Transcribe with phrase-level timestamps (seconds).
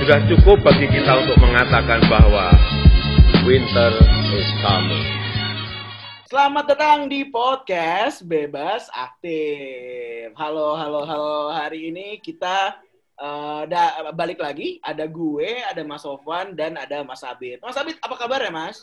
[0.00, 2.56] Sudah cukup bagi kita untuk mengatakan bahwa
[3.44, 3.92] winter
[4.32, 5.04] is coming.
[6.24, 10.32] Selamat datang di podcast Bebas Aktif.
[10.40, 11.52] Halo, halo, halo.
[11.52, 12.80] Hari ini kita
[13.20, 14.80] eh, da- balik lagi.
[14.80, 17.60] Ada gue, ada Mas Sofwan, dan ada Mas Abid.
[17.60, 18.80] Mas Abid, apa kabar ya, Mas?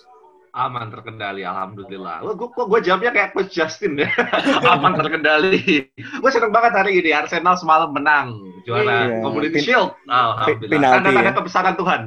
[0.57, 2.25] Aman terkendali, alhamdulillah.
[2.25, 4.09] Lo gue gue jawabnya kayak Coach Justin ya.
[4.73, 5.85] Aman terkendali.
[5.93, 8.33] gue seneng banget hari ini Arsenal semalam menang
[8.65, 9.21] juara Iya.
[9.21, 9.91] Community Pin- Shield.
[10.03, 10.65] Alhamdulillah.
[10.73, 11.33] penalti Tanda-tanda ya.
[11.37, 12.01] kebesaran Tuhan.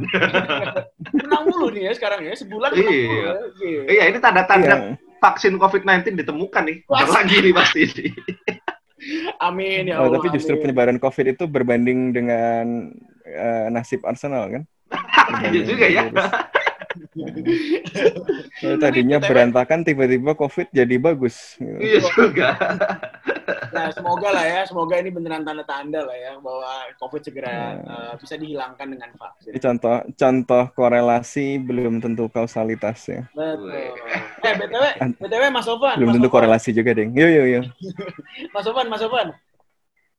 [1.21, 2.35] Menang mulu nih ya sekarang ya.
[2.35, 3.07] Sebulan menang Iya.
[3.07, 3.33] mulu ya.
[3.63, 3.81] Iya.
[3.87, 4.99] iya, ini tanda-tanda Iya.
[5.17, 6.77] vaksin COVID-19 ditemukan nih.
[6.85, 8.11] Bentar lagi nih pasti nih.
[9.41, 10.19] Amin ya Oh, Allah.
[10.19, 10.63] tapi justru amin.
[10.67, 12.91] penyebaran COVID itu berbanding dengan
[13.23, 14.63] eh, nasib Arsenal kan?
[15.47, 16.03] Iya juga ya.
[18.61, 21.57] Ya, tadinya BTW berantakan, tiba-tiba COVID jadi bagus.
[21.61, 22.49] Iya juga.
[23.71, 26.67] Nah, semoga lah ya, semoga ini beneran tanda-tanda lah ya bahwa
[26.99, 27.83] COVID segera Iya.
[27.83, 29.51] eh, bisa dihilangkan dengan vaksin.
[29.55, 33.23] Ini contoh contoh korelasi belum tentu kausalitas ya.
[33.31, 33.71] Betul.
[34.43, 34.85] Eh, BTW,
[35.19, 35.97] BTW Mas Sofwan.
[35.99, 36.43] Belum Mas tentu Sofwan.
[36.43, 37.11] korelasi juga, Ding.
[37.15, 37.61] Yo yo yo.
[38.55, 39.29] Mas Sofwan, Mas Sofwan.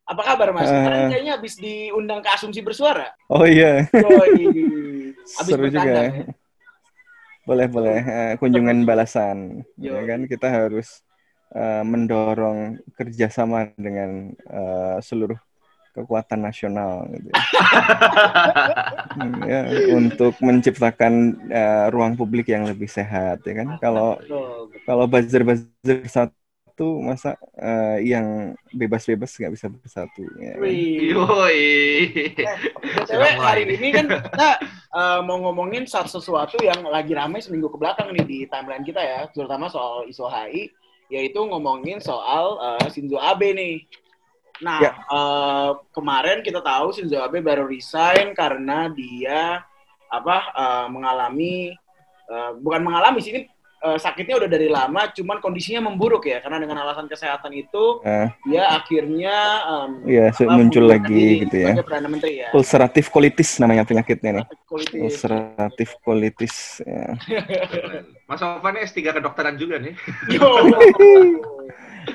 [0.08, 0.68] Apa kabar Mas?
[0.68, 0.76] Eh.
[0.76, 3.12] Kemarin kayaknya habis diundang ke Asumsi Bersuara.
[3.32, 4.44] Oh iya, Yoi.
[5.38, 5.86] Habis seru juga.
[5.86, 6.26] bertandang ya.
[7.48, 9.66] Boleh boleh Eh, kunjungan balasan.
[9.82, 11.02] Ya kan kita harus
[11.56, 15.38] eh, mendorong kerjasama dengan eh, seluruh
[15.96, 17.30] kekuatan nasional gitu.
[17.34, 17.42] ya.
[19.12, 24.84] Hmm, ya, untuk menciptakan eh, ruang publik yang lebih sehat ya kan kalau Betul, betul.
[24.88, 26.32] kalau buzzer-buzzer
[26.82, 30.66] satu masa eh, yang bebas-bebas nggak bisa bersatu ya kan?
[30.66, 31.14] Wih.
[33.06, 34.50] Mulai hari ini kan kita
[34.90, 38.98] eh, mau ngomongin satu sesuatu yang lagi rame seminggu ke belakang nih di timeline kita
[38.98, 40.74] ya, terutama soal isu HI,
[41.14, 43.86] yaitu ngomongin soal eh, Shinzo Abe nih.
[44.66, 44.92] Nah, Ya.
[44.98, 49.62] eh, kemarin kita tahu Shinzo Abe baru resign karena dia
[50.10, 51.78] apa eh, mengalami
[52.26, 53.42] eh, bukan mengalami sih ini
[53.82, 58.28] eh, sakitnya udah dari lama, cuman kondisinya memburuk ya karena dengan alasan kesehatan itu Eh,
[58.46, 61.74] dia akhirnya em, Iya, su- apa, muncul lagi diri gitu ya.
[62.06, 62.50] Menteri ya.
[62.54, 64.46] ulceratif colitis namanya penyakitnya nih
[65.02, 67.18] ulceratif colitis ya.
[68.30, 69.94] Mas ini S3 kedokteran juga nih.
[70.36, 70.48] Yo.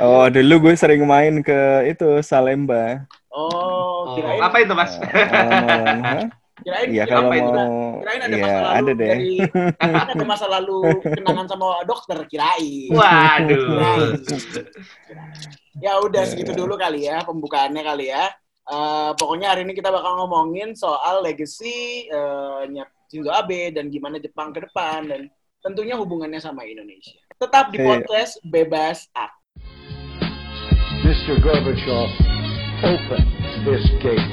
[0.00, 3.06] oh dulu gue sering main ke itu Salemba
[3.36, 4.96] Oh, Oh, apa itu Mas?
[4.96, 6.24] Hah?
[6.66, 7.50] Kirain Iya kirain kalau apa itu?
[7.54, 7.70] mau
[8.02, 9.06] kirain ada Iya, masa lalu ada deh.
[9.06, 9.32] dari
[9.78, 12.90] kirain ada masa lalu kenangan sama dokter kirain.
[12.90, 13.64] Waduh.
[15.78, 16.28] Ya udah Iya.
[16.28, 18.26] segitu dulu kali ya pembukaannya kali ya.
[18.66, 22.10] Eh, pokoknya hari ini kita bakal ngomongin soal legacy
[22.66, 25.30] nya Shinzo Abe dan gimana Jepang ke depan dan
[25.62, 27.14] tentunya hubungannya sama Indonesia.
[27.36, 27.86] Tetap di Iya.
[27.86, 29.30] podcast Bebas Ak.
[30.98, 31.38] Mr.
[31.38, 32.10] Gorbachev,
[32.82, 33.22] open
[33.62, 34.26] this gate.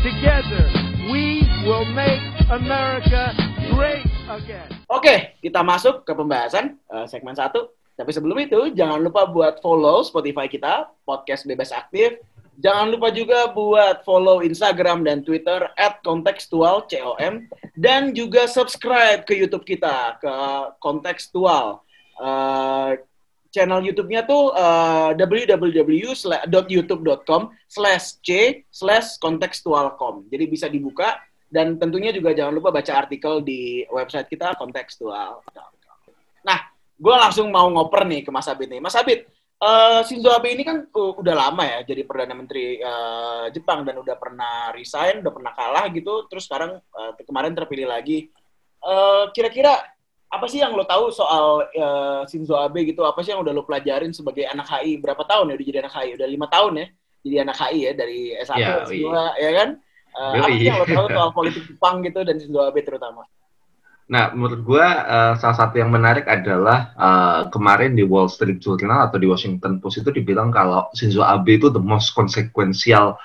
[0.00, 0.64] Together,
[1.12, 3.36] we will make America
[3.68, 4.64] great again.
[4.88, 7.68] Oke, kita masuk ke pembahasan eh, segmen satu.
[8.00, 12.16] Tapi sebelum itu, jangan lupa buat follow Spotify kita, podcast bebas aktif.
[12.64, 17.52] Jangan lupa juga buat follow Instagram dan Twitter at kontekstual, C-O-M.
[17.76, 20.32] Dan juga subscribe ke YouTube kita, ke
[20.80, 21.84] kontekstual.
[22.16, 23.04] Eh,
[23.50, 30.30] channel YouTube-nya tuh uh, www.youtube.com slash c slash kontekstualcom.
[30.30, 31.18] Jadi bisa dibuka
[31.50, 35.42] dan tentunya juga jangan lupa baca artikel di website kita kontekstual.
[36.46, 36.58] Nah,
[36.94, 38.78] gue langsung mau ngoper nih ke Mas Abid nih.
[38.78, 39.26] Mas Abid,
[39.58, 43.98] eh, Shinzo Abe ini kan uh, udah lama ya jadi perdana menteri eh, Jepang dan
[43.98, 48.30] udah pernah resign, udah pernah kalah gitu, terus sekarang eh, kemarin terpilih lagi.
[48.80, 49.82] Eh, Kira-kira
[50.30, 53.02] apa sih yang lo tahu soal eh, Shinzo Abe gitu?
[53.02, 55.02] Apa sih yang udah lo pelajarin sebagai anak HI?
[55.02, 56.10] Berapa tahun ya udah jadi anak HI?
[56.14, 56.86] Udah lima tahun ya
[57.24, 58.96] jadi anak HI ya dari S1 Ya, S2
[59.36, 59.68] ya kan?
[60.10, 63.22] Eh, apa sih yang lo tahu soal politik Jepang gitu dan Shinzo Abe terutama?
[64.10, 69.06] Nah, menurut gua eh, salah satu yang menarik adalah eh, kemarin di Wall Street Journal
[69.06, 73.20] atau di Washington Post itu dibilang kalau Shinzo Abe itu the most consequential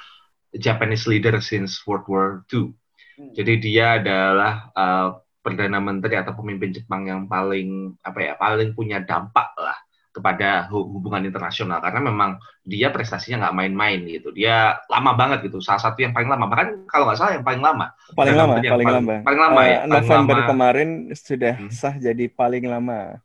[0.56, 2.76] Japanese leader since World War II.
[3.16, 3.32] Hmm.
[3.32, 5.10] Jadi dia adalah eh,
[5.46, 9.78] perdana menteri atau pemimpin Jepang yang paling apa ya paling punya dampak lah
[10.10, 14.32] kepada hubungan internasional karena memang dia prestasinya nggak main-main gitu.
[14.32, 15.60] Dia lama banget gitu.
[15.60, 17.92] Salah satu yang paling lama bahkan kalau nggak salah yang paling lama.
[18.16, 19.16] Paling lama, paling, paling lama.
[19.28, 19.78] Paling lama uh, ya.
[19.84, 20.48] Paling November lama.
[20.48, 21.70] kemarin sudah hmm.
[21.70, 23.20] sah jadi paling lama.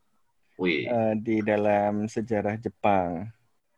[0.58, 0.90] Wih.
[0.90, 3.31] Uh, di dalam sejarah Jepang.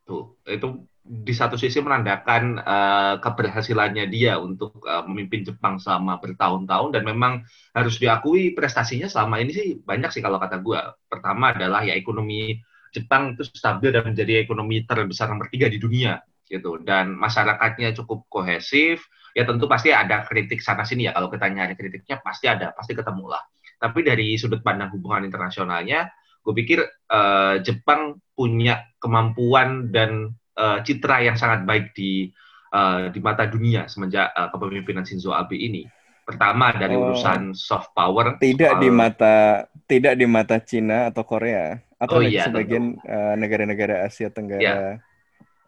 [0.03, 6.95] Tuh, itu di satu sisi menandakan uh, keberhasilannya dia untuk uh, memimpin Jepang selama bertahun-tahun
[6.95, 7.43] dan memang
[7.75, 10.79] harus diakui prestasinya selama ini sih banyak sih kalau kata gue.
[11.11, 12.55] Pertama adalah ya ekonomi
[12.95, 18.23] Jepang itu stabil dan menjadi ekonomi terbesar nomor tiga di dunia gitu dan masyarakatnya cukup
[18.31, 19.03] kohesif.
[19.35, 22.95] Ya tentu pasti ada kritik sana sini ya kalau kita nyari kritiknya pasti ada pasti
[22.95, 23.43] ketemu lah.
[23.75, 26.07] Tapi dari sudut pandang hubungan internasionalnya,
[26.39, 26.79] gue pikir
[27.11, 32.29] uh, Jepang punya kemampuan dan uh, citra yang sangat baik di
[32.73, 35.85] uh, di mata dunia semenjak uh, kepemimpinan Shinzo Abe ini.
[36.23, 38.39] Pertama dari oh, urusan soft power.
[38.39, 38.81] Tidak soal...
[38.81, 42.95] di mata tidak di mata Cina atau Korea atau oh, iya, sebagian
[43.35, 44.63] negara-negara uh, Asia Tenggara.
[44.63, 44.77] Ya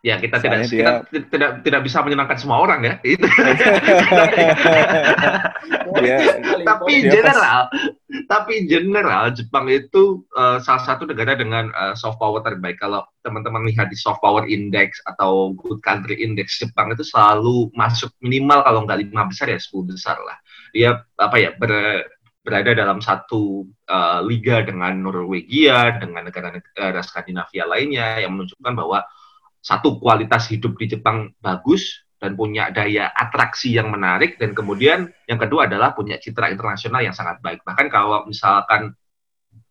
[0.06, 1.02] ya kita tidak dia...
[1.10, 2.94] kita tidak tidak bisa menyenangkan semua orang ya.
[3.18, 3.26] Itu.
[5.96, 6.20] Dia,
[6.68, 8.28] tapi dia general pas...
[8.28, 12.84] tapi general Jepang itu uh, salah satu negara dengan uh, soft power terbaik.
[12.84, 18.12] Kalau teman-teman lihat di soft power index atau good country index Jepang itu selalu masuk
[18.20, 20.36] minimal kalau nggak lima besar ya sepuluh besar lah.
[20.76, 21.72] Dia apa ya ber,
[22.44, 29.00] berada dalam satu uh, liga dengan Norwegia dengan negara-negara Skandinavia lainnya yang menunjukkan bahwa
[29.66, 35.42] satu kualitas hidup di Jepang bagus dan punya daya atraksi yang menarik dan kemudian yang
[35.42, 37.66] kedua adalah punya citra internasional yang sangat baik.
[37.66, 38.94] Bahkan kalau misalkan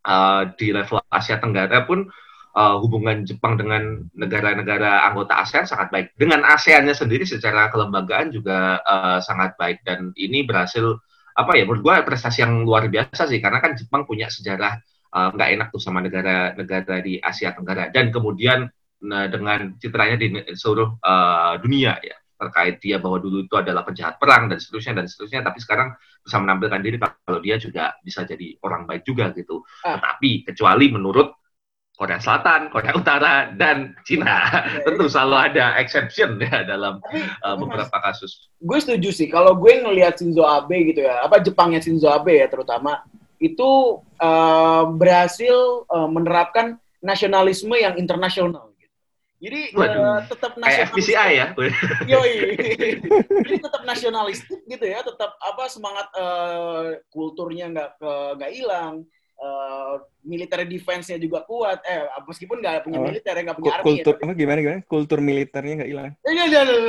[0.03, 2.11] uh, di level Asia Tenggara pun
[2.55, 6.07] uh, hubungan Jepang dengan negara-negara anggota ASEAN sangat baik.
[6.19, 9.83] Dengan ASEAN-nya sendiri secara kelembagaan juga uh, sangat baik.
[9.87, 10.99] Dan ini berhasil
[11.35, 13.43] apa ya menurut gue prestasi yang luar biasa sih.
[13.43, 14.79] Karena kan Jepang punya sejarah
[15.15, 17.91] nggak uh, enak tuh sama negara-negara di Asia Tenggara.
[17.91, 18.71] Dan kemudian
[19.05, 24.19] nah, dengan citranya di seluruh uh, dunia ya terkait dia bahwa dulu itu adalah penjahat
[24.19, 28.59] perang dan seterusnya dan seterusnya tapi sekarang bisa menampilkan diri kalau dia juga bisa jadi
[28.65, 29.97] orang baik juga gitu ah.
[29.97, 31.31] tetapi kecuali menurut
[31.95, 34.51] Korea Selatan, Korea Utara, dan Cina.
[34.51, 34.83] Okay.
[34.83, 38.51] Tentu selalu ada exception ya dalam Tapi, uh, beberapa kasus.
[38.59, 39.31] Gue setuju sih.
[39.31, 43.07] Kalau gue ngelihat Shinzo Abe gitu ya, apa Jepangnya Shinzo Abe ya terutama,
[43.39, 48.74] itu uh, berhasil uh, menerapkan nasionalisme yang internasional.
[49.45, 50.89] Jadi uh, tetap nasionalis.
[50.89, 51.47] FPCI ya.
[52.17, 52.35] Yoi.
[53.45, 57.91] Jadi tetap nasionalistik gitu ya, tetap apa semangat uh, kulturnya nggak
[58.41, 59.05] nggak hilang.
[59.35, 61.85] Uh, militer defense-nya juga kuat.
[61.85, 63.05] Eh, meskipun nggak punya oh.
[63.05, 63.85] militer, nggak punya army.
[63.85, 64.81] Kultur, ya, apa gimana gimana?
[64.89, 66.13] Kultur militernya nggak hilang.
[66.25, 66.83] Iya, iya, iya.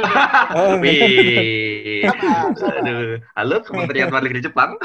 [0.56, 0.78] Oh,
[3.36, 4.78] Halo, Kementerian Luar Negeri Jepang.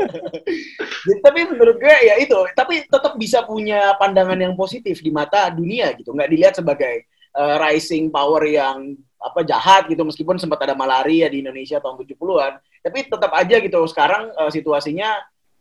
[1.26, 5.90] tapi menurut gue ya itu, tapi tetap bisa punya pandangan yang positif di mata dunia
[5.98, 6.14] gitu.
[6.14, 11.44] Nggak dilihat sebagai uh, rising power yang apa jahat gitu meskipun sempat ada malaria di
[11.44, 15.12] Indonesia tahun 70-an tapi tetap aja gitu sekarang uh, situasinya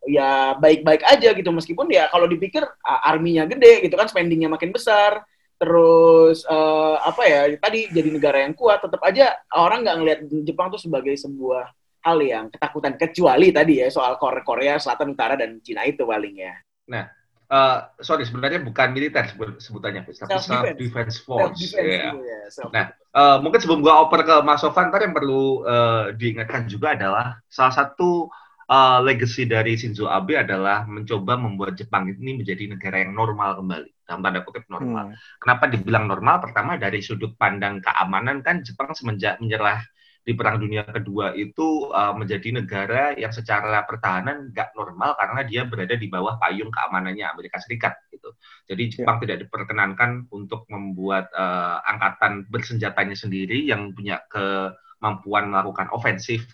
[0.10, 5.22] ya baik-baik aja gitu meskipun ya kalau dipikir arminya gede gitu kan spendingnya makin besar
[5.60, 10.72] terus uh, apa ya tadi jadi negara yang kuat tetap aja orang nggak ngelihat Jepang
[10.72, 11.68] tuh sebagai sebuah
[12.00, 16.40] hal yang ketakutan kecuali tadi ya soal Korea, Korea Selatan Utara dan Cina itu paling
[16.40, 16.56] ya.
[16.88, 17.12] Nah,
[17.52, 19.28] uh, sorry sebenarnya bukan militer
[19.60, 21.60] sebutannya, tapi self defense, defense force.
[21.60, 22.40] Self -defense yeah.
[22.40, 26.16] ya, self nah, uh, mungkin sebelum gua oper ke Mas Sofan, tadi yang perlu uh,
[26.16, 28.32] diingatkan juga adalah salah satu
[28.70, 33.90] uh, legacy dari Shinzo Abe adalah mencoba membuat Jepang ini menjadi negara yang normal kembali
[34.06, 35.14] dalam tanda kutip normal.
[35.14, 35.18] Hmm.
[35.42, 36.42] Kenapa dibilang normal?
[36.42, 39.82] Pertama dari sudut pandang keamanan kan Jepang semenjak menyerah
[40.20, 45.62] di Perang Dunia Kedua itu uh, menjadi negara yang secara pertahanan nggak normal karena dia
[45.66, 48.30] berada di bawah payung keamanannya Amerika Serikat gitu.
[48.70, 48.92] Jadi ya.
[49.02, 49.22] Jepang ya.
[49.26, 56.46] tidak diperkenankan untuk membuat uh, angkatan bersenjatanya sendiri yang punya kemampuan melakukan ofensif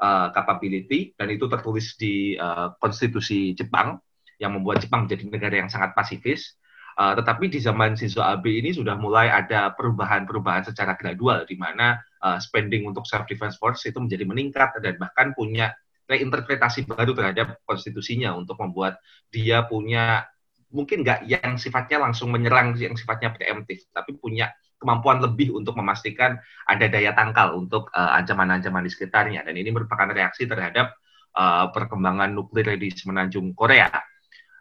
[0.00, 3.98] uh, capability dan itu tertulis di uh, konstitusi Jepang
[4.38, 6.58] yang membuat Jepang menjadi negara yang sangat pasifis.
[6.94, 11.98] Uh, tetapi di zaman Shinzo Abe ini sudah mulai ada perubahan-perubahan secara gradual di mana
[12.22, 15.74] uh, spending untuk self defense force itu menjadi meningkat dan bahkan punya
[16.06, 20.22] reinterpretasi baru terhadap konstitusinya untuk membuat dia punya
[20.70, 26.36] mungkin nggak yang sifatnya langsung menyerang yang sifatnya preemptif tapi punya kemampuan lebih untuk memastikan
[26.68, 30.92] ada daya tangkal untuk uh, ancaman-ancaman di sekitarnya dan ini merupakan reaksi terhadap
[31.32, 33.88] uh, perkembangan nuklir di semenanjung Korea.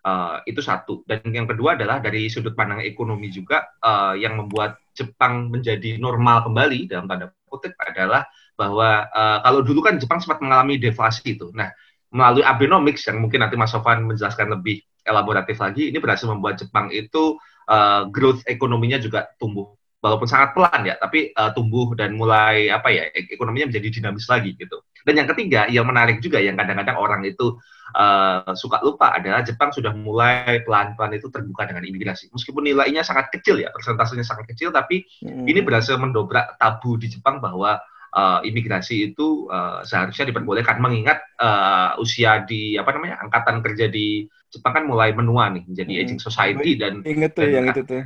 [0.04, 4.76] Uh, itu satu dan yang kedua adalah dari sudut pandang ekonomi juga uh, yang membuat
[4.92, 8.28] Jepang menjadi normal kembali dalam tanda kutip adalah
[8.60, 11.56] bahwa uh, kalau dulu kan Jepang sempat mengalami deflasi itu.
[11.56, 11.72] Nah,
[12.14, 16.92] melalui Abenomics yang mungkin nanti Mas Sofan menjelaskan lebih elaboratif lagi, ini berhasil membuat Jepang
[16.92, 19.74] itu uh, growth ekonominya juga tumbuh
[20.04, 24.52] walaupun sangat pelan ya, tapi uh, tumbuh dan mulai apa ya ekonominya menjadi dinamis lagi
[24.60, 24.84] gitu.
[25.08, 27.56] Dan yang ketiga yang menarik juga yang kadang-kadang orang itu
[27.96, 32.28] uh, suka lupa adalah Jepang sudah mulai pelan-pelan itu terbuka dengan imigrasi.
[32.36, 35.48] Meskipun nilainya sangat kecil ya, persentasenya sangat kecil, tapi hmm.
[35.48, 37.80] ini berhasil mendobrak tabu di Jepang bahwa
[38.12, 44.28] uh, imigrasi itu uh, seharusnya diperbolehkan mengingat uh, usia di apa namanya angkatan kerja di
[44.54, 46.02] Jepang kan mulai menua nih menjadi hmm.
[46.06, 48.04] aging society dan inget tuh dan, yang itu tuh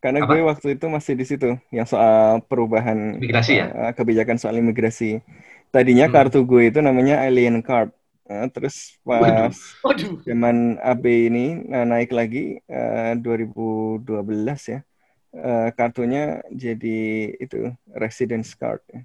[0.00, 0.32] karena apa?
[0.32, 3.66] gue waktu itu masih di situ yang soal perubahan imigrasi ya?
[3.68, 5.20] Eh, kebijakan soal imigrasi.
[5.68, 6.14] Tadinya hmm.
[6.16, 7.92] kartu gue itu namanya alien card.
[8.24, 9.52] Nah, terus pas
[9.84, 10.22] Waduh.
[10.24, 14.80] zaman AB ini nah, naik lagi uh, eh, 2012 ya.
[15.30, 17.00] Uh, kartunya jadi
[17.38, 18.80] itu residence card.
[18.88, 19.04] Ya.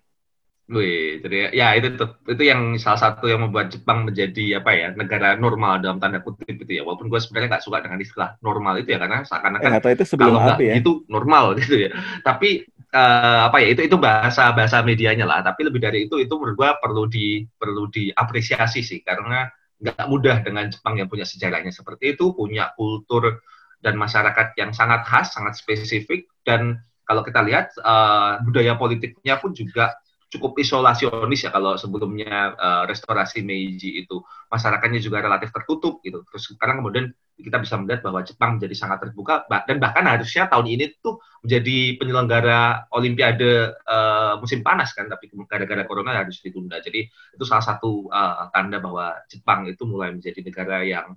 [0.65, 1.93] Wih, jadi ya itu
[2.25, 6.57] itu yang salah satu yang membuat Jepang menjadi apa ya negara normal dalam tanda kutip
[6.57, 6.81] itu ya.
[6.81, 10.33] Walaupun gue sebenarnya nggak suka dengan istilah normal itu ya karena seakan-akan eh, itu sebelum
[10.41, 10.73] kalau ya.
[10.81, 11.93] itu normal gitu ya.
[12.25, 12.65] Tapi
[12.97, 15.45] uh, apa ya itu itu bahasa bahasa medianya lah.
[15.45, 19.45] Tapi lebih dari itu itu menurut gue perlu di perlu diapresiasi sih karena
[19.77, 23.37] nggak mudah dengan Jepang yang punya sejarahnya seperti itu, punya kultur
[23.85, 29.53] dan masyarakat yang sangat khas, sangat spesifik dan kalau kita lihat uh, budaya politiknya pun
[29.53, 29.93] juga
[30.35, 34.19] cukup isolasionis ya kalau sebelumnya uh, restorasi Meiji itu
[34.51, 36.21] masyarakatnya juga relatif tertutup gitu.
[36.27, 40.67] Terus sekarang kemudian kita bisa melihat bahwa Jepang menjadi sangat terbuka dan bahkan harusnya tahun
[40.71, 46.79] ini tuh menjadi penyelenggara Olimpiade uh, musim panas kan, tapi gara-gara corona harus ditunda.
[46.79, 51.11] Jadi itu salah satu uh, tanda bahwa Jepang itu mulai menjadi negara yang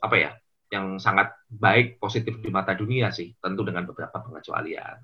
[0.00, 0.30] apa ya,
[0.72, 4.96] yang sangat baik positif di mata dunia sih, tentu dengan beberapa pengecualian.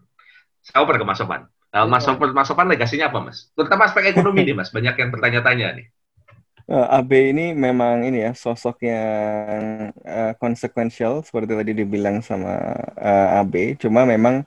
[0.64, 1.44] Saya oper ke Mas Sofan.
[1.74, 3.50] Nah, Mas Sofan, Mas Sofan legasinya apa, Mas?
[3.50, 4.70] Terutama aspek ekonomi nih, Mas.
[4.70, 5.86] Banyak yang bertanya-tanya nih.
[6.70, 12.78] Uh, eh, AB ini memang ini ya sosok yang uh, konsekuensial seperti tadi dibilang sama
[12.94, 13.54] uh, eh, AB.
[13.82, 14.46] Cuma memang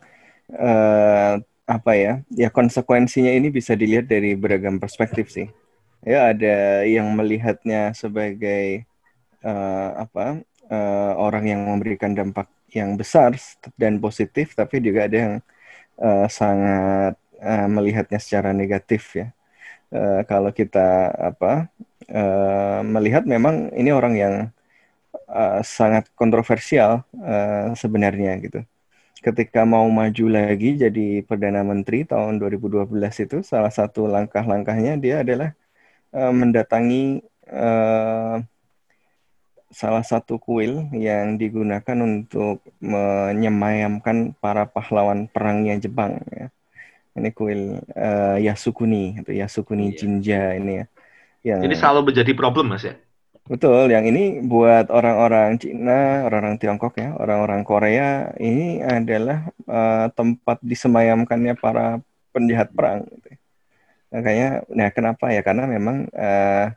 [0.55, 1.35] uh,
[1.67, 2.23] apa ya?
[2.31, 5.51] Ya konsekuensinya ini bisa dilihat dari beragam perspektif sih.
[6.07, 8.87] Ya ada yang melihatnya sebagai
[9.43, 10.39] uh, apa?
[10.67, 13.35] Uh, orang yang memberikan dampak yang besar
[13.79, 15.56] dan positif, tapi juga ada yang uh,
[16.29, 19.27] sangat uh, melihatnya secara negatif ya.
[19.87, 21.71] Uh, kalau kita apa
[22.11, 24.35] uh, melihat memang ini orang yang
[25.31, 28.59] uh, sangat kontroversial uh, sebenarnya gitu.
[29.23, 32.93] Ketika mau maju lagi jadi perdana menteri tahun 2012
[33.25, 35.49] itu salah satu langkah-langkahnya dia adalah
[36.13, 38.39] uh, mendatangi uh,
[39.71, 46.47] salah satu kuil yang digunakan untuk menyemayamkan para pahlawan perangnya Jepang ya.
[47.17, 49.97] Ini kuil uh, Yasukuni atau Yasukuni iya.
[49.97, 50.85] Jinja ini ya.
[51.43, 52.95] Yang Jadi selalu menjadi problem Mas ya.
[53.47, 60.59] Betul, yang ini buat orang-orang Cina, orang-orang Tiongkok ya, orang-orang Korea ini adalah uh, tempat
[60.59, 62.03] disemayamkannya para
[62.35, 63.39] penjahat perang gitu.
[64.11, 65.39] Makanya nah kenapa ya?
[65.47, 66.75] Karena memang uh,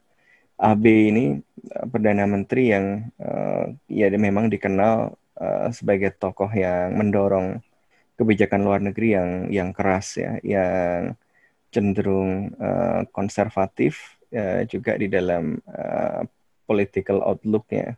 [0.60, 1.40] AB ini
[1.72, 7.64] uh, perdana menteri yang uh, ya memang dikenal uh, sebagai tokoh yang mendorong
[8.20, 11.16] kebijakan luar negeri yang yang keras ya, yang
[11.72, 16.28] cenderung uh, konservatif uh, juga di dalam uh,
[16.68, 17.96] political outlooknya.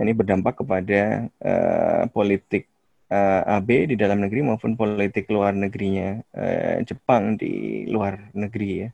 [0.00, 2.64] Ini berdampak kepada uh, politik
[3.12, 8.90] uh, AB di dalam negeri maupun politik luar negerinya uh, Jepang di luar negeri ya.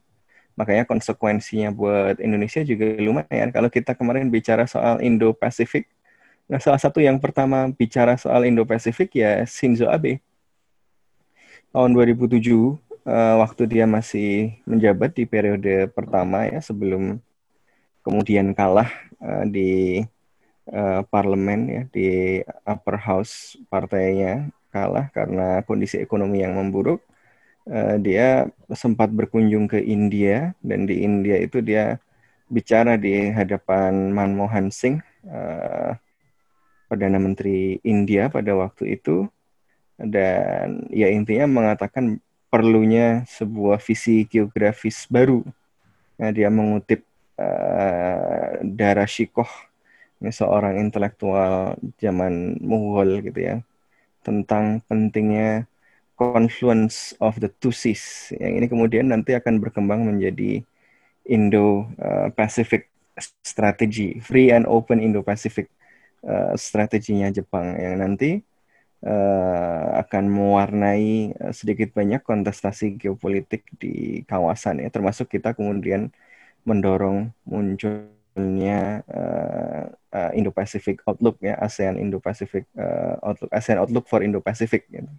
[0.57, 3.53] Makanya konsekuensinya buat Indonesia juga lumayan.
[3.53, 5.85] Kalau kita kemarin bicara soal Indo-Pasifik,
[6.49, 10.17] nah salah satu yang pertama bicara soal Indo-Pasifik ya Shinzo Abe.
[11.69, 12.73] Tahun 2007, uh,
[13.05, 17.21] eh, waktu dia masih menjabat di periode pertama ya sebelum
[18.01, 18.89] kemudian kalah
[19.21, 20.01] uh, di
[20.73, 22.09] uh, parlemen ya di
[22.65, 27.03] upper house partainya kalah karena kondisi ekonomi yang memburuk
[27.69, 32.01] uh, dia sempat berkunjung ke India dan di India itu dia
[32.47, 35.95] bicara di hadapan Manmohan Singh uh,
[36.87, 39.27] perdana menteri India pada waktu itu
[39.99, 45.43] dan ya intinya mengatakan perlunya sebuah visi geografis baru.
[46.17, 47.03] Nah, dia mengutip
[47.37, 49.49] uh, Dara Shikoh,
[50.23, 53.55] ini seorang intelektual zaman Mughal gitu ya,
[54.23, 55.69] tentang pentingnya
[56.17, 58.33] confluence of the two seas.
[58.33, 60.65] Yang ini kemudian nanti akan berkembang menjadi
[61.29, 62.89] Indo-Pacific
[63.45, 65.69] Strategy, Free and Open Indo-Pacific
[66.25, 68.41] uh, strateginya Jepang yang nanti
[69.05, 76.09] uh, akan mewarnai sedikit banyak kontestasi geopolitik di kawasan ya, termasuk kita kemudian
[76.65, 79.01] mendorong muncul munculnya
[80.37, 82.69] Indo-Pacific Outlook ya ASEAN Indo-Pacific
[83.25, 85.09] Outlook ASEAN Outlook for Indo-Pacific gitu.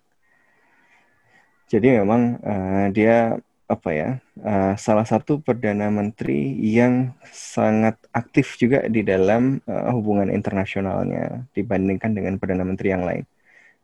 [1.69, 3.37] Jadi memang uh, dia
[3.69, 4.11] apa ya
[4.41, 12.17] uh, salah satu perdana menteri yang sangat aktif juga di dalam uh, hubungan internasionalnya dibandingkan
[12.17, 13.29] dengan perdana menteri yang lain.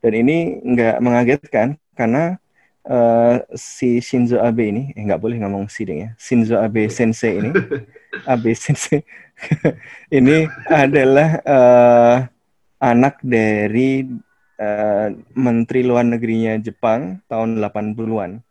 [0.00, 2.40] Dan ini nggak mengagetkan karena
[2.88, 7.40] uh, si Shinzo Abe ini, eh nggak boleh ngomong si deh ya, Shinzo Abe Sensei
[7.40, 7.52] ini,
[8.32, 9.04] Abe Sensei
[10.18, 12.16] ini adalah uh,
[12.80, 14.04] anak dari
[14.58, 18.42] uh, Menteri Luar Negerinya Jepang tahun 80-an.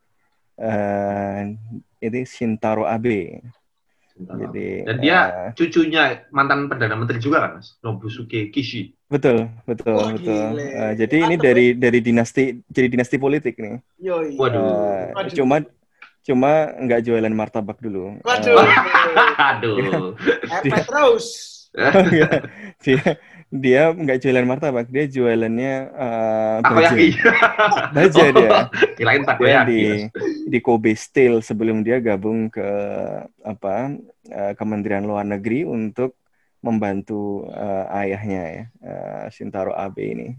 [0.53, 1.57] Uh,
[2.03, 3.41] itu Shintaro Abe.
[4.13, 7.81] Jadi, Dan dia uh, cucunya mantan perdana menteri juga kan, Mas?
[7.81, 8.93] Nobusuke Kishi.
[9.09, 10.53] Betul, betul, oh, betul.
[10.53, 13.81] Uh, jadi ini dari dari dinasti jadi dinasti politik nih.
[14.05, 14.37] Yoi.
[14.37, 15.17] Waduh.
[15.17, 15.65] Uh, cuma
[16.21, 18.21] cuma nggak jualan martabak dulu.
[18.21, 18.53] Waduh.
[18.61, 18.69] Uh,
[19.57, 20.13] Aduh.
[20.63, 21.25] dia, terus.
[22.85, 23.17] dia
[23.53, 26.97] dia nggak jualan martabak, dia jualannya uh, baja.
[27.93, 28.49] baja dia.
[28.49, 28.65] Oh,
[28.97, 29.81] kirain dia di
[30.49, 32.65] di Kobe Steel sebelum dia gabung ke
[33.45, 33.93] apa
[34.33, 36.17] uh, Kementerian Luar Negeri untuk
[36.65, 40.29] membantu uh, ayahnya ya uh, Shintaro Abe ini.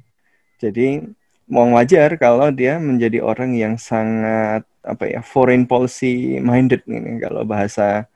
[0.59, 1.07] Jadi
[1.47, 7.47] mau wajar kalau dia menjadi orang yang sangat apa ya foreign policy minded ini kalau
[7.47, 8.11] bahasa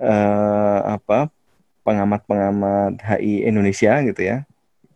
[0.00, 1.28] uh, apa
[1.88, 4.44] pengamat-pengamat HI Indonesia gitu ya.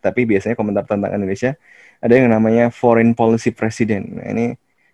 [0.05, 1.57] Tapi biasanya komentar tentang Indonesia
[2.03, 4.05] ada yang namanya foreign policy president.
[4.13, 4.45] Nah, ini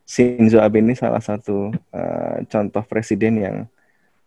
[0.08, 3.58] Shinzo Abe ini salah satu uh, contoh presiden yang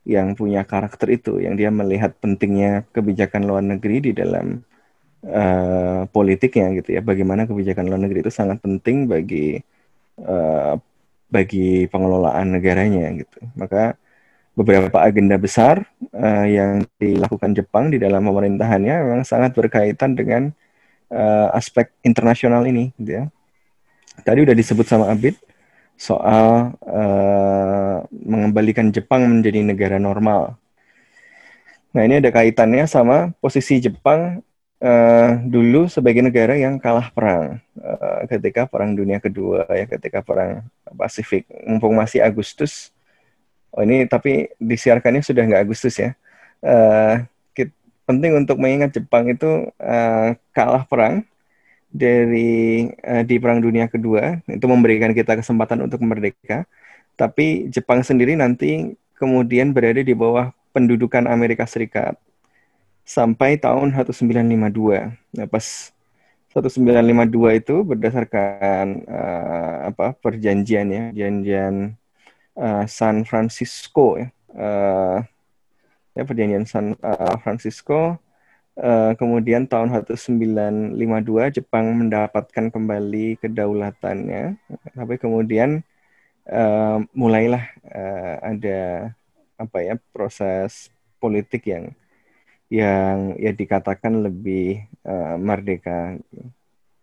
[0.02, 4.66] yang punya karakter itu, yang dia melihat pentingnya kebijakan luar negeri di dalam
[5.26, 7.00] uh, politiknya gitu ya.
[7.02, 9.62] Bagaimana kebijakan luar negeri itu sangat penting bagi
[10.22, 10.74] uh,
[11.30, 13.38] bagi pengelolaan negaranya gitu.
[13.54, 13.94] Maka
[14.52, 20.52] beberapa agenda besar uh, yang dilakukan Jepang di dalam pemerintahannya memang sangat berkaitan dengan
[21.08, 23.24] uh, aspek internasional ini, gitu ya.
[24.28, 25.40] Tadi udah disebut sama Abid
[25.96, 30.60] soal uh, mengembalikan Jepang menjadi negara normal.
[31.96, 34.44] Nah ini ada kaitannya sama posisi Jepang
[34.84, 40.68] uh, dulu sebagai negara yang kalah perang uh, ketika Perang Dunia Kedua ya, ketika Perang
[40.92, 41.48] Pasifik.
[41.64, 42.91] Mumpung masih Agustus
[43.72, 46.12] Oh ini tapi disiarkannya sudah nggak Agustus ya.
[46.62, 47.24] Uh,
[48.06, 51.22] penting untuk mengingat Jepang itu uh, kalah perang
[51.92, 56.68] dari uh, di Perang Dunia Kedua itu memberikan kita kesempatan untuk merdeka.
[57.16, 62.16] Tapi Jepang sendiri nanti kemudian berada di bawah pendudukan Amerika Serikat
[63.04, 65.12] sampai tahun 1952.
[65.36, 65.92] Nah, pas
[66.52, 71.96] 1952 itu berdasarkan uh, apa perjanjian ya, perjanjian
[72.56, 75.18] uh, San Francisco ya, uh,
[76.16, 78.18] ya perjanjian San uh, Francisco.
[78.72, 80.96] Uh, kemudian tahun 1952
[81.60, 84.56] Jepang mendapatkan kembali kedaulatannya,
[84.96, 85.84] tapi kemudian
[86.48, 89.12] uh, mulailah uh, ada
[89.60, 90.88] apa ya proses
[91.20, 91.92] politik yang
[92.72, 96.16] yang ya dikatakan lebih uh, merdeka.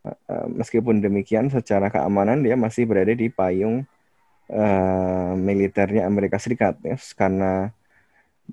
[0.01, 3.85] Uh, meskipun demikian, secara keamanan dia masih berada di payung
[4.49, 6.97] uh, militernya Amerika Serikat ya.
[7.15, 7.69] Karena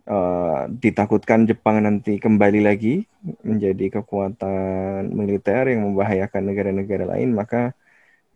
[0.04, 3.08] uh, ditakutkan Jepang nanti kembali lagi
[3.40, 7.72] menjadi kekuatan militer yang membahayakan negara-negara lain maka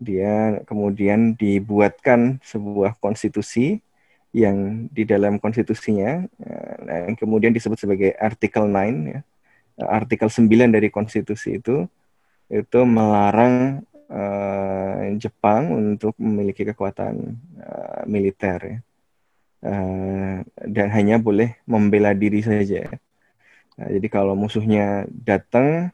[0.00, 3.84] dia kemudian dibuatkan sebuah konstitusi
[4.32, 6.24] yang di dalam konstitusinya
[6.80, 9.20] nah, yang kemudian disebut sebagai artikel 9 ya.
[9.80, 11.84] Artikel 9 dari konstitusi itu
[12.50, 17.14] itu melarang uh, Jepang untuk memiliki kekuatan
[17.62, 18.78] uh, militer ya.
[19.60, 22.88] Uh, dan hanya boleh membela diri saja.
[23.76, 25.92] Nah, jadi kalau musuhnya datang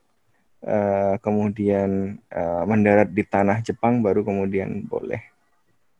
[0.67, 5.23] uh, kemudian uh, mendarat di tanah Jepang baru kemudian boleh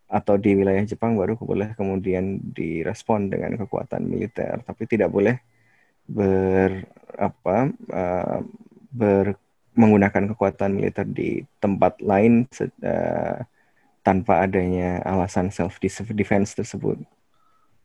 [0.07, 5.35] atau di wilayah Jepang baru boleh kemudian direspon dengan kekuatan militer tapi tidak boleh
[6.07, 6.87] ber
[7.19, 8.39] apa uh,
[8.95, 9.35] ber
[9.77, 12.49] menggunakan kekuatan militer di tempat lain
[12.83, 13.45] uh,
[14.01, 15.79] tanpa adanya alasan self
[16.17, 16.97] defense tersebut.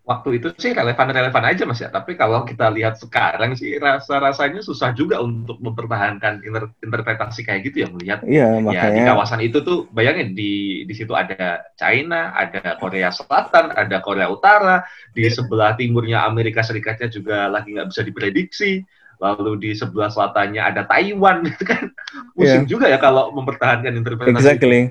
[0.02, 4.98] Waktu itu sih relevan-relevan aja mas ya, tapi kalau kita lihat sekarang sih rasa-rasanya susah
[4.98, 8.92] juga untuk mempertahankan inter interpretasi kayak gitu ya melihat iya, makanya...
[8.92, 14.02] ya di kawasan itu tuh bayangin di di situ ada China, ada Korea Selatan, ada
[14.02, 14.82] Korea Utara,
[15.14, 18.82] di sebelah timurnya Amerika Serikatnya juga lagi nggak bisa diprediksi
[19.22, 21.94] lalu di sebelah selatannya ada Taiwan itu kan
[22.34, 22.70] pusing yeah.
[22.70, 24.34] juga ya kalau mempertahankan interpretasi.
[24.34, 24.82] Exactly.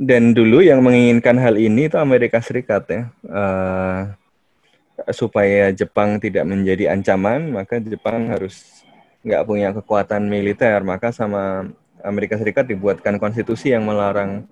[0.00, 3.02] Dan dulu yang menginginkan hal ini itu Amerika Serikat ya.
[3.26, 4.16] Uh,
[5.12, 8.80] supaya Jepang tidak menjadi ancaman, maka Jepang harus
[9.20, 10.80] nggak punya kekuatan militer.
[10.80, 11.68] Maka sama
[12.00, 14.48] Amerika Serikat dibuatkan konstitusi yang melarang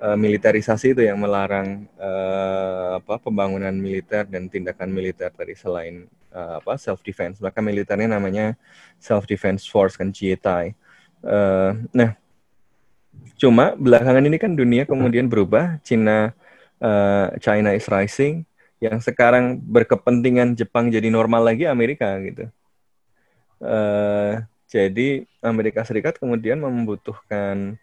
[0.00, 6.60] uh, militerisasi itu, yang melarang uh, apa pembangunan militer dan tindakan militer tadi selain uh,
[6.62, 7.38] apa self defense.
[7.38, 8.54] Maka militernya namanya
[9.00, 10.74] self defense force kan JITAI.
[11.24, 12.14] Uh, nah,
[13.38, 15.78] cuma belakangan ini kan dunia kemudian berubah.
[15.82, 16.32] Cina
[16.82, 18.46] uh, China is rising
[18.78, 22.46] yang sekarang berkepentingan Jepang jadi normal lagi Amerika gitu.
[23.58, 24.38] Uh,
[24.70, 27.74] jadi Amerika Serikat kemudian membutuhkan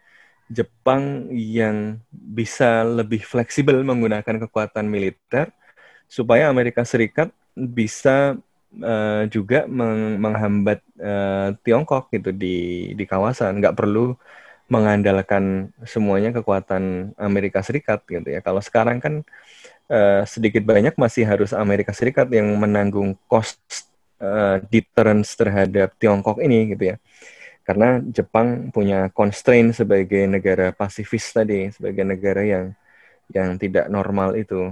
[0.46, 5.50] Jepang yang bisa lebih fleksibel menggunakan kekuatan militer
[6.06, 8.36] supaya Amerika Serikat bisa
[8.84, 13.64] uh, juga meng menghambat uh, Tiongkok gitu di di kawasan.
[13.64, 14.16] Nggak perlu
[14.68, 18.42] mengandalkan semuanya kekuatan Amerika Serikat gitu ya.
[18.42, 19.22] Kalau sekarang kan
[19.90, 23.62] uh, sedikit banyak masih harus Amerika Serikat yang menanggung cost
[24.20, 26.98] uh, deterrence terhadap Tiongkok ini gitu ya.
[27.66, 32.66] Karena Jepang punya constraint sebagai negara pasifis tadi, sebagai negara yang
[33.34, 34.70] yang tidak normal itu.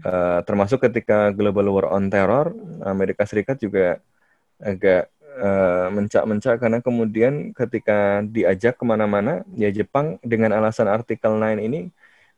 [0.00, 4.00] Uh, termasuk ketika global war on terror, Amerika Serikat juga
[4.56, 11.60] agak uh, mencak-mencak karena kemudian ketika diajak ke mana-mana, ya Jepang dengan alasan artikel 9
[11.60, 11.92] ini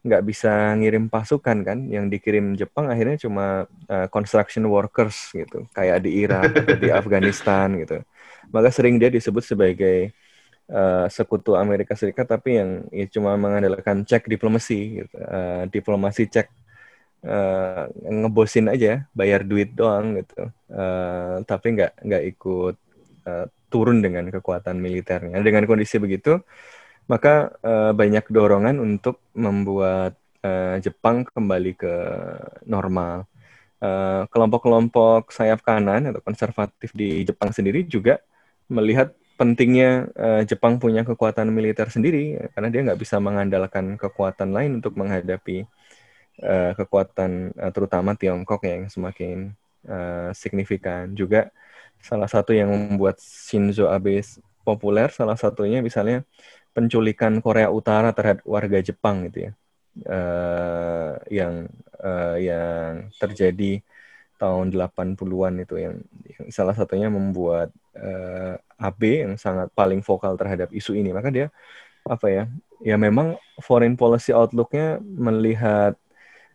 [0.05, 6.05] nggak bisa ngirim pasukan kan yang dikirim Jepang akhirnya cuma uh, construction workers gitu kayak
[6.05, 8.05] di Irak di Afghanistan gitu
[8.53, 10.13] maka sering dia disebut sebagai
[10.69, 15.17] uh, sekutu Amerika Serikat tapi yang ya, cuma mengandalkan cek diplomasi gitu.
[15.25, 16.53] uh, diplomasi cek
[17.25, 22.77] uh, ngebosin aja bayar duit doang gitu uh, tapi nggak nggak ikut
[23.27, 26.39] uh, turun dengan kekuatan militernya dengan kondisi begitu
[27.05, 31.95] maka uh, banyak dorongan untuk membuat uh, Jepang kembali ke
[32.65, 33.29] normal.
[33.85, 38.17] Eh, kelompok-kelompok uh, sayap kanan atau konservatif di Jepang sendiri juga
[38.65, 44.81] melihat pentingnya uh, Jepang punya kekuatan militer sendiri karena dia nggak bisa mengandalkan kekuatan lain
[44.81, 45.69] untuk menghadapi
[46.43, 49.53] uh, kekuatan uh, terutama Tiongkok yang semakin
[49.87, 51.13] uh, signifikan.
[51.15, 51.53] Juga
[52.01, 54.21] salah satu yang membuat Shinzo Abe
[54.65, 56.25] populer salah satunya misalnya
[56.73, 59.53] penculikan Korea Utara terhadap warga Jepang gitu ya
[60.09, 61.69] uh, yang
[62.03, 63.85] uh, yang terjadi
[64.35, 70.35] tahun 80-an itu yang, yang salah satunya membuat uh, eh, AB yang sangat paling vokal
[70.35, 71.55] terhadap isu ini maka dia
[72.05, 72.45] apa ya
[72.83, 75.95] ya memang foreign policy outlooknya melihat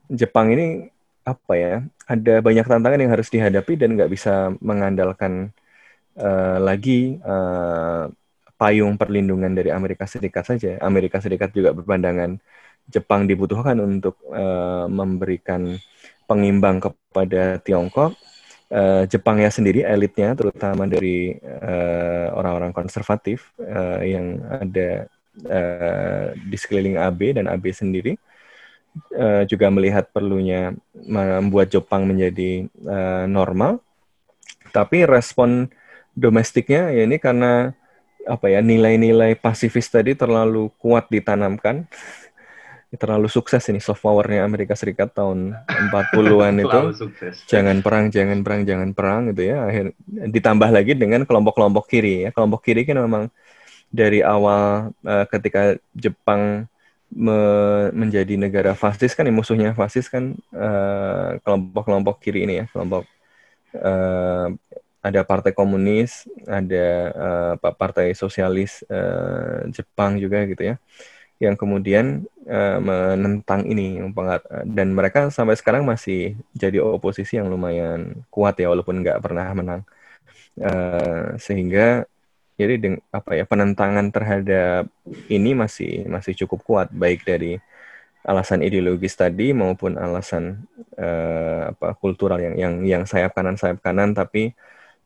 [0.09, 0.89] Jepang ini
[1.21, 1.75] apa ya
[2.09, 5.53] ada banyak tantangan yang harus dihadapi dan nggak bisa mengandalkan
[6.17, 8.09] uh, lagi uh,
[8.59, 10.81] payung perlindungan dari Amerika Serikat saja.
[10.83, 12.41] Amerika Serikat juga berpandangan
[12.89, 15.77] Jepang dibutuhkan untuk uh, memberikan
[16.25, 18.17] pengimbang kepada Tiongkok.
[18.69, 25.09] Uh, Jepangnya sendiri elitnya terutama dari uh, orang-orang konservatif uh, yang ada
[25.45, 28.13] uh, di sekeliling AB dan AB sendiri
[29.15, 33.81] uh, juga melihat perlunya membuat Jepang menjadi uh, normal.
[34.69, 35.71] Tapi respon
[36.13, 37.73] domestiknya ya ini karena
[38.27, 41.85] apa ya nilai-nilai pasifis tadi terlalu kuat ditanamkan.
[42.89, 45.53] Terlalu sukses ini soft powernya Amerika Serikat tahun
[45.93, 46.81] 40-an itu.
[47.45, 49.69] Jangan perang jangan perang jangan perang gitu ya.
[49.69, 52.29] Akhir ditambah lagi dengan kelompok-kelompok kiri ya.
[52.33, 53.29] Kelompok kiri kan memang
[53.93, 56.65] dari awal uh, ketika Jepang
[57.09, 57.39] me
[57.91, 63.09] menjadi negara fasis kan musuhnya fasis kan eh, kelompok-kelompok uh, kiri ini ya kelompok
[63.75, 64.53] uh,
[64.99, 70.75] ada partai komunis, ada uh, partai sosialis uh, Jepang juga gitu ya,
[71.39, 73.95] yang kemudian uh, menentang ini
[74.67, 79.81] dan mereka sampai sekarang masih jadi oposisi yang lumayan kuat ya walaupun nggak pernah menang,
[80.59, 82.03] uh, sehingga
[82.59, 84.91] jadi deng, apa ya penentangan terhadap
[85.31, 87.55] ini masih masih cukup kuat baik dari
[88.27, 90.67] alasan ideologis tadi maupun alasan
[90.99, 94.51] uh, apa kultural yang yang yang sayap kanan sayap kanan tapi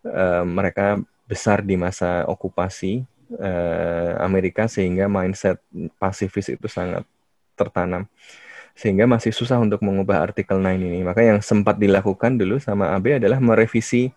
[0.10, 0.98] uh, mereka
[1.30, 3.06] besar di masa okupasi
[3.38, 5.62] uh, Amerika sehingga mindset
[6.02, 7.06] pasifis itu sangat
[7.54, 8.10] tertanam
[8.74, 11.06] sehingga masih susah untuk mengubah artikel 9 ini.
[11.06, 14.10] Maka yang sempat dilakukan dulu sama AB adalah merevisi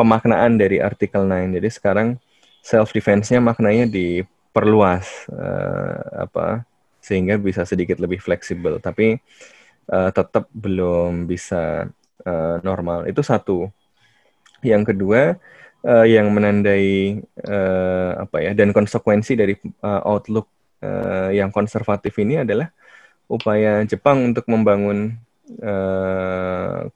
[0.00, 1.60] pemaknaan dari artikel 9.
[1.60, 2.16] Jadi sekarang
[2.62, 6.62] self defense-nya maknanya diperluas uh, apa
[7.02, 9.18] sehingga bisa sedikit lebih fleksibel, tapi
[9.90, 11.90] uh, tetap belum bisa
[12.22, 13.10] uh, normal.
[13.10, 13.66] Itu satu.
[14.62, 15.34] Yang kedua,
[15.82, 20.46] uh, yang menandai uh, apa ya dan konsekuensi dari uh, outlook
[20.82, 22.70] uh, yang konservatif ini adalah
[23.26, 25.18] upaya Jepang untuk membangun
[25.58, 26.86] uh,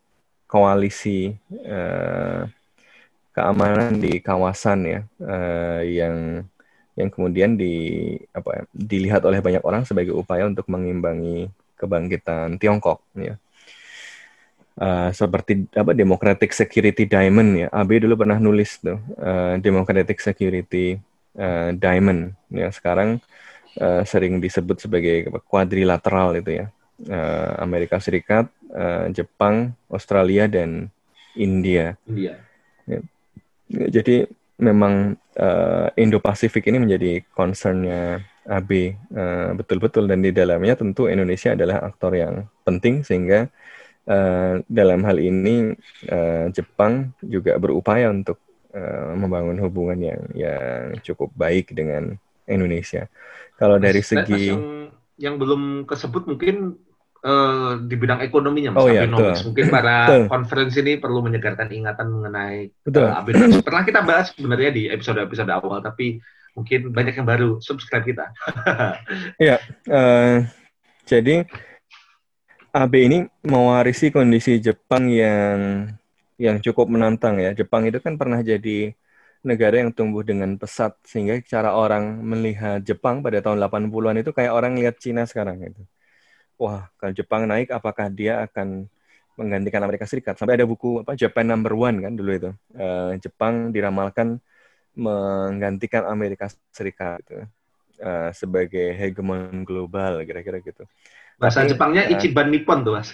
[0.46, 1.35] koalisi
[1.66, 2.46] uh,
[3.37, 6.40] keamanan di kawasan ya uh, yang
[6.96, 13.05] yang kemudian di apa ya, dilihat oleh banyak orang sebagai upaya untuk mengimbangi kebangkitan Tiongkok
[13.12, 13.37] ya.
[14.77, 17.68] Uh, seperti apa Democratic Security Diamond ya.
[17.68, 20.96] AB dulu pernah nulis tuh uh, Democratic Security
[21.37, 22.72] uh, Diamond ya.
[22.72, 23.20] Sekarang
[23.77, 26.66] uh, sering disebut sebagai kuadrilateral itu ya.
[26.96, 30.88] Uh, Amerika Serikat, uh, Jepang, Australia dan
[31.37, 32.01] India.
[32.09, 32.40] India.
[32.88, 33.05] Ya.
[33.68, 34.26] Jadi
[34.57, 38.70] memang uh, Indo-Pasifik ini menjadi concernnya AB
[39.12, 43.50] uh, betul-betul dan di dalamnya tentu Indonesia adalah aktor yang penting sehingga
[44.07, 45.74] uh, dalam hal ini
[46.09, 48.38] uh, Jepang juga berupaya untuk
[48.72, 53.11] uh, membangun hubungan yang yang cukup baik dengan Indonesia.
[53.59, 56.79] Kalau dari segi yang, yang belum kesebut mungkin
[57.24, 59.40] uh, di bidang ekonominya Mas oh, iya, Abenomics.
[59.40, 59.46] Betul.
[59.48, 59.96] Mungkin para
[60.33, 63.07] konferensi ini perlu menyegarkan ingatan mengenai betul.
[63.07, 63.64] Uh, Abenomics.
[63.64, 66.20] Pernah kita bahas sebenarnya di episode-episode awal, tapi
[66.57, 68.26] mungkin banyak yang baru subscribe kita.
[69.44, 69.61] Iya,
[69.92, 70.44] uh,
[71.05, 71.44] jadi
[72.72, 75.88] AB ini mewarisi kondisi Jepang yang
[76.37, 77.57] yang cukup menantang ya.
[77.57, 78.92] Jepang itu kan pernah jadi
[79.46, 84.52] negara yang tumbuh dengan pesat sehingga cara orang melihat Jepang pada tahun 80-an itu kayak
[84.52, 85.87] orang lihat Cina sekarang gitu
[86.57, 88.88] wah kalau Jepang naik apakah dia akan
[89.37, 90.40] menggantikan Amerika Serikat?
[90.40, 92.51] Sampai ada buku apa Japan Number One kan dulu itu.
[92.73, 94.40] Uh, Jepang diramalkan
[94.97, 97.45] menggantikan Amerika Serikat gitu,
[98.01, 100.88] uh, sebagai hegemon global kira-kira gitu.
[101.37, 103.12] Bahasa Tapi, Jepangnya uh, Ichiban Nippon tuh mas.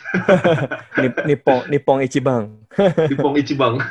[1.27, 2.43] Nippon Nippon Ichiban
[3.11, 3.83] Nippon Ichiban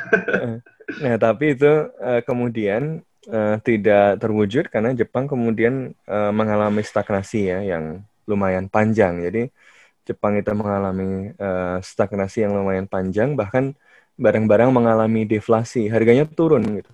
[1.04, 1.68] nah tapi itu
[2.00, 8.00] uh, kemudian uh, tidak terwujud karena Jepang kemudian uh, mengalami stagnasi ya yang
[8.32, 9.20] lumayan panjang.
[9.20, 9.52] Jadi
[10.02, 13.70] Jepang itu mengalami uh, stagnasi yang lumayan panjang, bahkan
[14.18, 16.92] barang-barang mengalami deflasi, harganya turun gitu,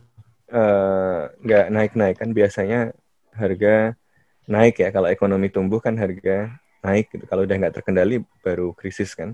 [0.53, 2.93] uh, nggak naik-naik kan biasanya
[3.33, 3.97] harga
[4.45, 6.53] naik ya kalau ekonomi tumbuh kan harga
[6.85, 7.25] naik gitu.
[7.25, 9.33] Kalau udah nggak terkendali baru krisis kan.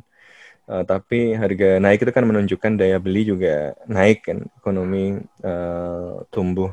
[0.64, 6.72] Uh, tapi harga naik itu kan menunjukkan daya beli juga naik kan, ekonomi uh, tumbuh.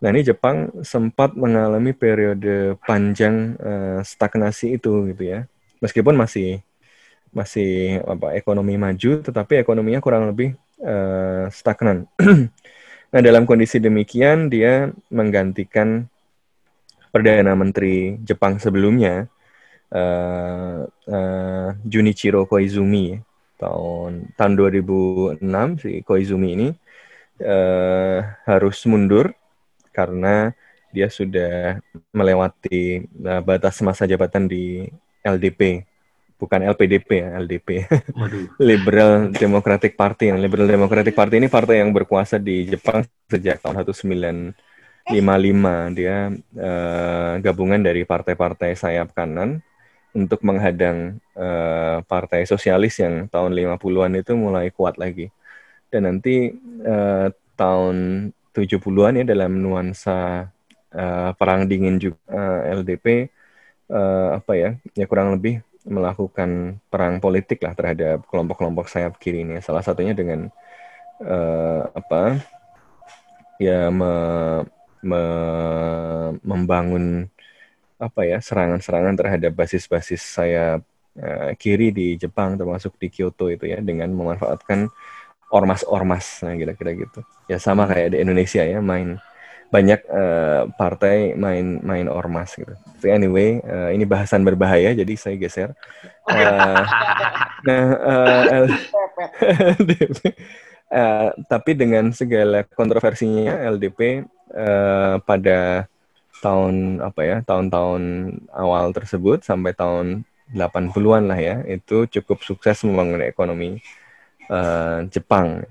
[0.00, 5.44] Nah ini Jepang sempat mengalami periode panjang uh, stagnasi itu gitu ya.
[5.84, 6.64] Meskipun masih
[7.30, 12.08] masih apa ekonomi maju, tetapi ekonominya kurang lebih uh, stagnan.
[13.12, 16.08] nah dalam kondisi demikian dia menggantikan
[17.12, 19.28] perdana menteri Jepang sebelumnya
[19.92, 23.18] uh, uh, Junichiro Koizumi
[23.60, 25.42] tahun tahun 2006
[25.82, 26.68] si Koizumi ini
[27.44, 29.34] uh, harus mundur
[29.90, 30.54] karena
[30.90, 31.78] dia sudah
[32.10, 34.90] melewati uh, batas masa jabatan di
[35.22, 35.86] LDP
[36.40, 37.84] bukan LPDP ya LDP
[38.70, 40.32] Liberal Democratic Party.
[40.32, 44.56] Liberal Democratic Party ini partai yang berkuasa di Jepang sejak tahun 1955
[45.92, 49.60] dia uh, gabungan dari partai-partai sayap kanan
[50.10, 55.30] untuk menghadang uh, partai sosialis yang tahun 50-an itu mulai kuat lagi.
[55.92, 56.50] Dan nanti
[56.82, 60.50] uh, tahun 70-an ya dalam nuansa
[60.94, 63.18] uh, perang dingin juga uh, eh, LDP uh,
[63.94, 69.64] eh, apa ya ya kurang lebih melakukan perang politik lah terhadap kelompok-kelompok sayap kiri ini.
[69.64, 70.52] Salah satunya dengan
[71.24, 72.36] uh, apa
[73.56, 74.12] ya me,
[75.00, 75.22] me,
[76.44, 77.28] membangun
[78.00, 80.80] apa ya serangan-serangan terhadap basis-basis sayap
[81.20, 84.88] uh, kiri di Jepang termasuk di Kyoto itu ya dengan memanfaatkan
[85.50, 89.18] ormas-ormas nah kira-kira gitu ya sama kayak di Indonesia ya main
[89.70, 92.74] banyak uh, partai main main ormas gitu.
[92.98, 95.70] So anyway, uh, ini bahasan berbahaya jadi saya geser.
[96.26, 96.82] Uh,
[97.70, 98.66] nah, uh,
[99.78, 100.34] LDP,
[100.90, 104.26] uh, tapi dengan segala kontroversinya LDP
[104.58, 105.86] uh, pada
[106.42, 108.02] tahun apa ya tahun-tahun
[108.50, 113.78] awal tersebut sampai tahun 80-an lah ya itu cukup sukses membangun ekonomi
[114.50, 115.62] uh, Jepang.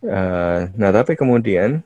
[0.00, 1.82] Uh, nah tapi kemudian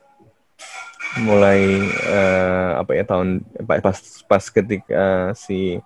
[1.19, 5.83] mulai uh, apa ya tahun pas pas ketika si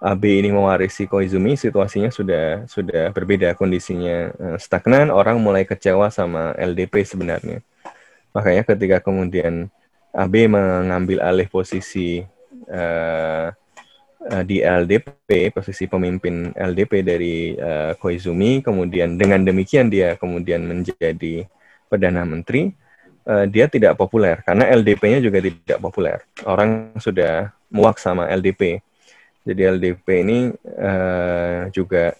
[0.00, 6.54] AB ini mewarisi Koizumi situasinya sudah sudah berbeda kondisinya uh, stagnan orang mulai kecewa sama
[6.54, 7.58] LDP sebenarnya
[8.30, 9.66] makanya ketika kemudian
[10.14, 12.22] AB mengambil alih posisi
[12.70, 13.50] uh,
[14.28, 18.60] uh, di LDP posisi pemimpin LDP dari uh, Koizumi.
[18.60, 21.48] Kemudian dengan demikian dia kemudian menjadi
[21.88, 22.72] perdana menteri.
[23.20, 26.24] Uh, dia tidak populer karena LDP-nya juga tidak populer.
[26.48, 28.80] Orang sudah muak sama LDP
[29.44, 30.38] jadi LDP ini
[30.76, 32.12] uh, juga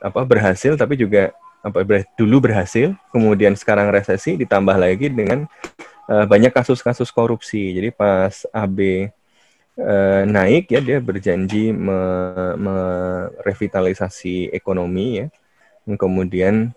[0.00, 1.32] apa berhasil tapi juga
[1.64, 5.42] apa ber- dulu berhasil, kemudian sekarang resesi ditambah lagi dengan
[6.06, 7.74] eh, banyak kasus-kasus korupsi.
[7.74, 9.10] Jadi pas AB
[9.78, 15.26] eh, naik ya dia berjanji me- merevitalisasi ekonomi ya,
[15.94, 16.74] kemudian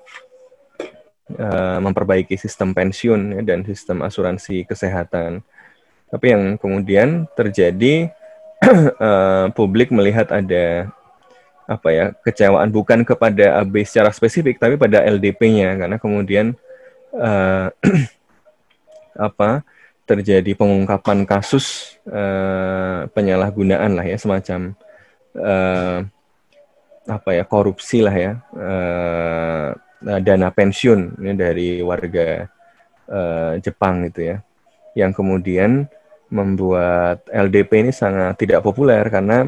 [1.34, 5.42] eh, memperbaiki sistem pensiun ya, dan sistem asuransi kesehatan.
[6.12, 8.14] Tapi yang kemudian terjadi
[9.08, 10.94] eh, publik melihat ada
[11.72, 16.52] apa ya kecewaan bukan kepada AB secara spesifik tapi pada LDP-nya karena kemudian
[17.16, 17.68] eh,
[19.28, 19.64] apa
[20.12, 24.76] terjadi pengungkapan kasus eh, penyalahgunaan lah ya semacam
[25.36, 26.00] eh,
[27.08, 29.70] apa ya korupsi lah ya eh,
[30.02, 32.50] dana pensiun ya, dari warga
[33.06, 34.38] eh, Jepang gitu ya.
[34.98, 35.88] Yang kemudian
[36.32, 39.46] membuat LDP ini sangat tidak populer karena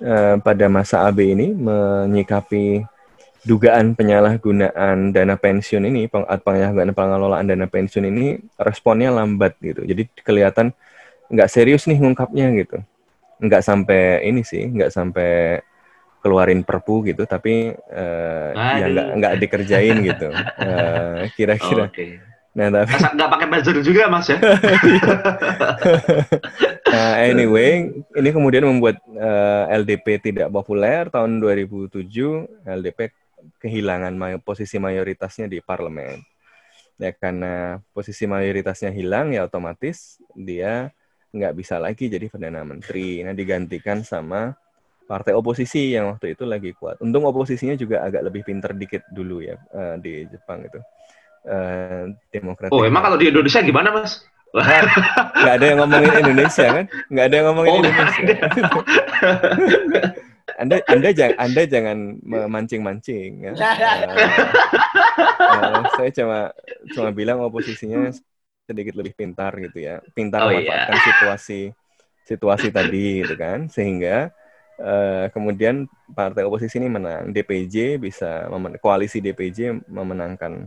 [0.00, 2.93] eh, pada masa AB ini menyikapi
[3.44, 9.84] dugaan penyalahgunaan dana pensiun ini, peng- penyalahgunaan pengelolaan dana pensiun ini responnya lambat gitu.
[9.84, 10.72] Jadi kelihatan
[11.28, 12.80] nggak serius nih ngungkapnya gitu.
[13.44, 15.60] Nggak sampai ini sih, nggak sampai
[16.24, 20.28] keluarin perpu gitu, tapi eh, ya nggak nggak dikerjain gitu.
[20.64, 21.92] Eh, Kira-kira.
[21.92, 22.16] Oke.
[22.54, 24.38] Nah tapi nggak pakai buzzer juga mas ya?
[26.94, 31.90] Nah, anyway, ini kemudian membuat eh, LDP tidak populer tahun 2007.
[32.62, 33.10] LDP
[33.64, 36.20] kehilangan may- posisi mayoritasnya di parlemen.
[37.00, 40.92] Ya karena posisi mayoritasnya hilang, ya otomatis dia
[41.32, 43.24] nggak bisa lagi jadi perdana menteri.
[43.24, 44.52] Nah, digantikan sama
[45.08, 47.00] partai oposisi yang waktu itu lagi kuat.
[47.00, 50.78] Untung oposisinya juga agak lebih pinter dikit dulu ya eh, di Jepang itu.
[52.32, 52.72] Demokrat.
[52.72, 54.24] Oh emang kalau di Indonesia gimana mas?
[54.54, 56.84] nggak ada yang ngomongin Indonesia kan?
[57.10, 58.22] Nggak ada yang ngomongin Oh, Indonesia.
[60.64, 63.52] anda Anda jangan Anda jangan memancing-mancing ya.
[63.52, 64.16] Eh,
[65.52, 66.38] eh, saya cuma
[66.96, 68.08] cuma bilang oposisinya
[68.64, 70.00] sedikit lebih pintar gitu ya.
[70.16, 71.60] Pintar Oh, memanfaatkan situasi
[72.24, 74.32] situasi tadi gitu kan sehingga
[74.80, 75.84] eh, kemudian
[76.16, 77.28] partai oposisi ini menang.
[77.28, 80.64] DPJ bisa memen- koalisi DPJ memenangkan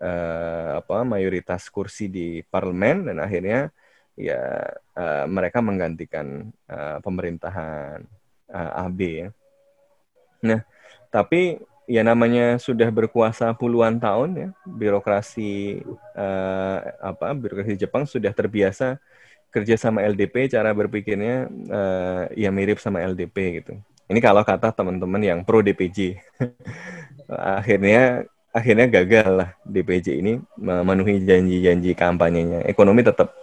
[0.00, 3.68] eh, apa mayoritas kursi di parlemen dan akhirnya
[4.16, 4.40] ya
[4.96, 8.02] eh, mereka menggantikan eh, pemerintahan
[8.50, 9.28] eh, AB ya.
[10.44, 10.60] Nah,
[11.10, 11.58] tapi
[11.88, 15.82] ya namanya sudah berkuasa puluhan tahun ya, birokrasi
[16.16, 19.00] eh, apa birokrasi Jepang sudah terbiasa
[19.48, 23.72] kerja sama LDP, cara berpikirnya eh, ya mirip sama LDP gitu.
[24.08, 26.16] Ini kalau kata teman-teman yang pro DPJ.
[27.60, 32.64] akhirnya akhirnya gagal lah DPJ ini memenuhi janji-janji kampanyenya.
[32.64, 33.36] Ekonomi tetap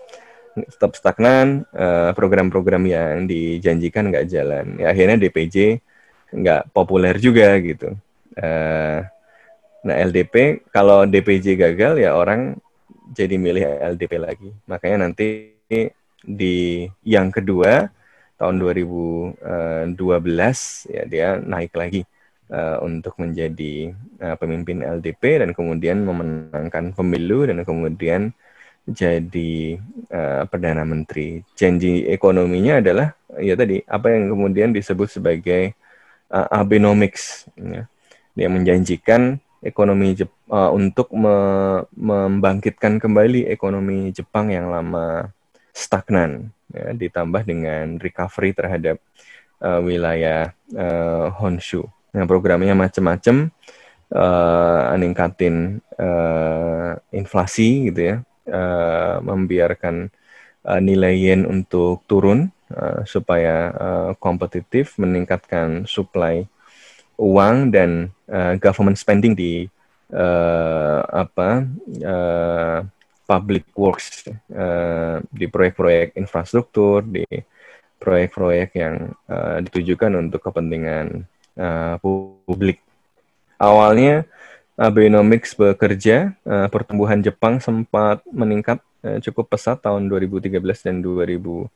[0.55, 4.65] tetap stagnan, eh, program-program yang dijanjikan nggak jalan.
[4.79, 5.83] Ya, akhirnya DPJ
[6.31, 7.95] nggak populer juga gitu.
[8.35, 8.99] Eh,
[9.85, 12.57] nah LDP kalau DPJ gagal ya orang
[13.13, 13.63] jadi milih
[13.95, 14.49] LDP lagi.
[14.65, 15.53] Makanya nanti
[16.25, 17.89] di yang kedua
[18.35, 19.95] tahun 2012
[20.91, 22.01] ya dia naik lagi
[22.51, 28.35] eh, untuk menjadi eh, pemimpin LDP dan kemudian memenangkan pemilu dan kemudian
[28.85, 31.41] jadi eh, perdana menteri.
[31.57, 35.75] Janji ekonominya adalah ya tadi apa yang kemudian disebut sebagai
[36.31, 37.49] uh, Abenomics.
[37.59, 37.89] Ya.
[38.31, 45.33] Dia menjanjikan ekonomi Jep uh, untuk me- membangkitkan kembali ekonomi Jepang yang lama
[45.75, 49.01] stagnan, ya, ditambah dengan recovery terhadap
[49.59, 51.83] uh, wilayah uh, Honshu.
[52.15, 53.51] Nah, programnya macam-macam,
[54.15, 58.15] uh, ningkatin uh, inflasi gitu ya,
[58.49, 60.09] uh, membiarkan
[60.65, 66.45] uh, nilai yen untuk turun uh, supaya uh, kompetitif, meningkatkan supply
[67.15, 69.65] uang dan uh, government spending di
[70.11, 71.63] uh, apa
[72.03, 72.79] uh,
[73.25, 77.25] public works uh, di proyek-proyek infrastruktur di
[77.97, 81.25] proyek-proyek yang uh, ditujukan untuk kepentingan
[81.57, 81.97] uh,
[82.45, 82.83] publik.
[83.57, 84.27] Awalnya
[84.75, 90.51] Abenomics bekerja, uh, pertumbuhan Jepang sempat meningkat uh, cukup pesat tahun 2013
[90.83, 91.71] dan 2014.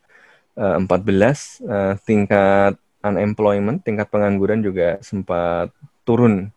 [1.64, 5.72] Uh, tingkat unemployment, tingkat pengangguran juga sempat
[6.04, 6.52] turun.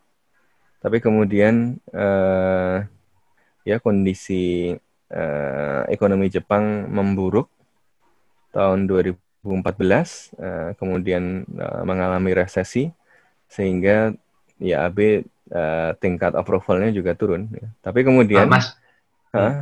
[0.82, 1.78] Tapi kemudian
[3.62, 4.74] ya kondisi
[5.86, 7.47] ekonomi Jepang memburuk
[8.51, 11.47] tahun 2014, uh, kemudian
[11.86, 12.90] mengalami resesi
[13.47, 14.11] sehingga
[14.63, 14.99] ya AB
[15.53, 17.51] uh, tingkat approvalnya juga turun.
[17.53, 17.67] Ya.
[17.83, 18.67] Tapi kemudian, Ah, Mas,
[19.35, 19.53] Hah?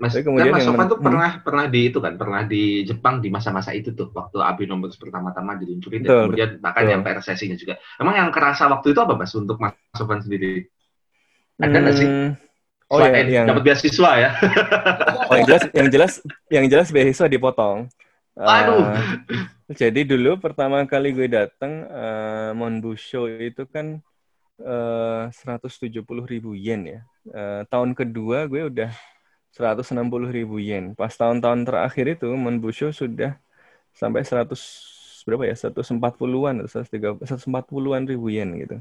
[0.00, 2.40] Mas, Tapi kan kemudian Mas yang Sofan men- tuh pernah pernah di itu kan, pernah
[2.48, 6.92] di Jepang di masa-masa itu tuh, waktu Abenomics pertama-tama diluncurin Betul, dan kemudian bahkan betul.
[6.96, 7.74] yang resesinya juga.
[8.00, 10.64] Emang yang kerasa waktu itu apa Mas untuk Mas Sofan sendiri?
[11.60, 12.08] Ada nggak sih?
[12.08, 12.28] Hmm,
[12.90, 14.30] Oh Selain ya, yang dapat beasiswa ya.
[15.30, 16.12] oh yang jelas yang jelas
[16.50, 17.86] yang jelas beasiswa dipotong.
[18.34, 18.82] Aduh.
[19.70, 24.02] Eh, jadi dulu pertama kali gue datang eh, Monbusho itu kan
[24.62, 27.00] eh, 170 ribu yen ya.
[27.32, 28.90] Eh, tahun kedua gue udah
[29.52, 30.94] 160 ribu yen.
[30.94, 33.36] Pas tahun-tahun terakhir itu Monbusho sudah
[33.94, 34.60] sampai 100
[35.26, 35.54] berapa ya?
[35.58, 38.76] 140-an atau 130 140-an ribu yen gitu.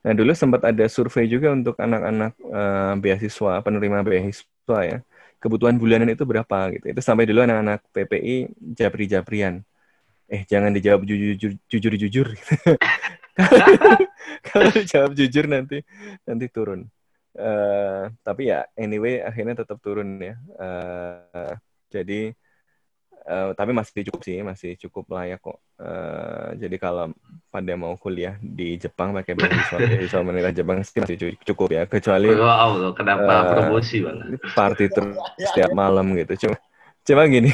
[0.00, 4.98] Nah, dulu sempat ada survei juga untuk anak-anak eh, beasiswa, penerima beasiswa ya.
[5.40, 6.86] Kebutuhan bulanan itu berapa gitu.
[6.92, 8.36] Itu sampai dulu anak-anak PPI
[8.76, 9.64] japri-japrian.
[10.30, 12.28] Eh, jangan dijawab jujur jujur jujur.
[14.48, 15.82] Kalau dijawab jujur nanti
[16.26, 16.86] nanti turun.
[17.30, 20.34] Eh, tapi ya anyway akhirnya tetap turun ya.
[20.58, 21.52] Eh,
[21.94, 22.34] jadi
[23.30, 25.58] eh, tapi masih cukup sih, masih cukup layak kok.
[25.80, 27.14] Eh, jadi kalau
[27.50, 31.82] pada mau kuliah di Jepang pakai beasiswa beasiswa menilai Jepang sih masih cu- cukup ya.
[31.86, 34.26] Kecuali Wow, loh, kenapa Eh, promosi malah?
[34.54, 36.46] party terus setiap malam gitu.
[36.46, 36.56] Cuma
[37.06, 37.50] cuma gini,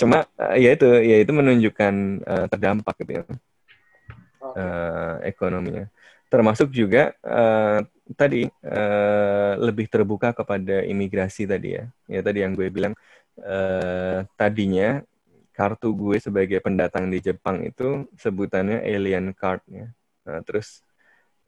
[0.00, 0.16] cuma
[0.54, 3.22] eh, ya itu ya itu menunjukkan eh, terdampak gitu ya
[4.56, 5.86] Eh, ekonominya.
[6.28, 7.78] Termasuk juga eh,
[8.16, 11.84] tadi eh, lebih terbuka kepada imigrasi tadi ya.
[12.08, 12.92] Ya tadi yang gue bilang
[13.40, 15.00] eh, tadinya
[15.56, 19.86] kartu gue sebagai pendatang di Jepang itu sebutannya alien card ya.
[20.28, 20.84] Nah, terus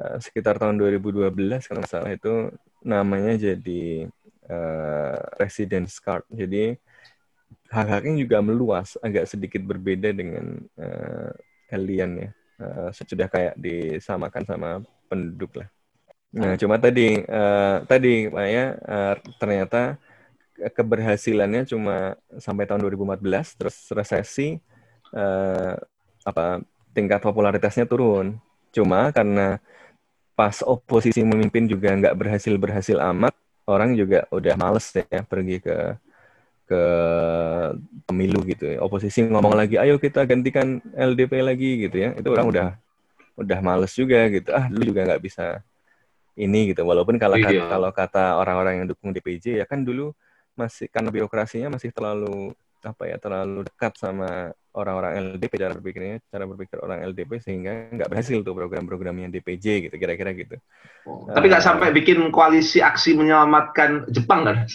[0.01, 2.51] eh, sekitar tahun 2012 kalau nggak salah itu
[2.85, 4.09] namanya jadi
[4.51, 6.25] eh, residence card.
[6.33, 6.77] Jadi
[7.71, 11.31] hak-haknya juga meluas, agak sedikit berbeda dengan eh,
[11.75, 12.31] alien ya.
[12.61, 14.69] Eh, sudah kayak disamakan sama
[15.09, 15.69] penduduk lah.
[16.37, 19.97] Nah, cuma tadi eh, tadi Maya eh, ternyata
[20.61, 24.61] keberhasilannya cuma sampai tahun 2014 terus resesi
[25.17, 25.73] eh,
[26.21, 26.61] apa
[26.93, 28.37] tingkat popularitasnya turun.
[28.77, 29.57] Cuma karena
[30.37, 33.33] pas oposisi memimpin juga nggak berhasil berhasil amat,
[33.65, 35.97] orang juga udah males ya pergi ke
[36.71, 36.83] ke
[38.07, 38.71] pemilu gitu.
[38.71, 38.79] ya.
[38.79, 42.15] Oposisi ngomong lagi, ayo kita gantikan LDP lagi gitu ya.
[42.15, 42.69] Itu orang udah
[43.35, 44.55] udah males juga gitu.
[44.55, 45.67] Ah, lu juga nggak bisa
[46.39, 46.87] ini gitu.
[46.87, 47.67] Walaupun kalau kata, Iya.
[47.67, 50.15] kalau kata orang-orang yang dukung DPJ ya kan dulu
[50.55, 56.45] masih karena birokrasinya masih terlalu apa ya terlalu dekat sama orang-orang LDP cara berpikirnya cara
[56.47, 60.57] berpikir orang LDP sehingga nggak berhasil tuh program-programnya DPJ gitu kira-kira gitu.
[61.09, 64.57] Oh, Tapi nggak sampai bikin koalisi aksi menyelamatkan Jepang kan?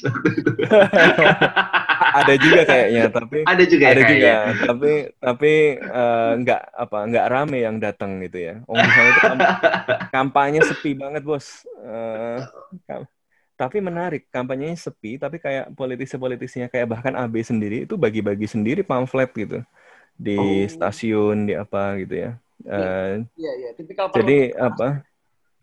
[2.19, 4.65] ada juga kayaknya tapi Ada juga ada ya juga kayaknya.
[4.67, 9.51] tapi tapi eh, nggak apa nggak rame yang datang gitu ya oh misalnya itu kamp-
[10.11, 11.47] kampanye sepi banget bos
[11.85, 12.39] Eh,
[12.89, 13.07] kam-
[13.55, 19.31] tapi menarik kampanyenya sepi tapi kayak politisi-politisinya kayak bahkan AB sendiri itu bagi-bagi sendiri pamflet
[19.31, 19.63] gitu
[20.15, 20.67] di Oh.
[20.71, 22.31] stasiun di apa gitu ya
[22.65, 23.69] Eh, Iya, iya.
[23.77, 25.05] Tipikal jadi apa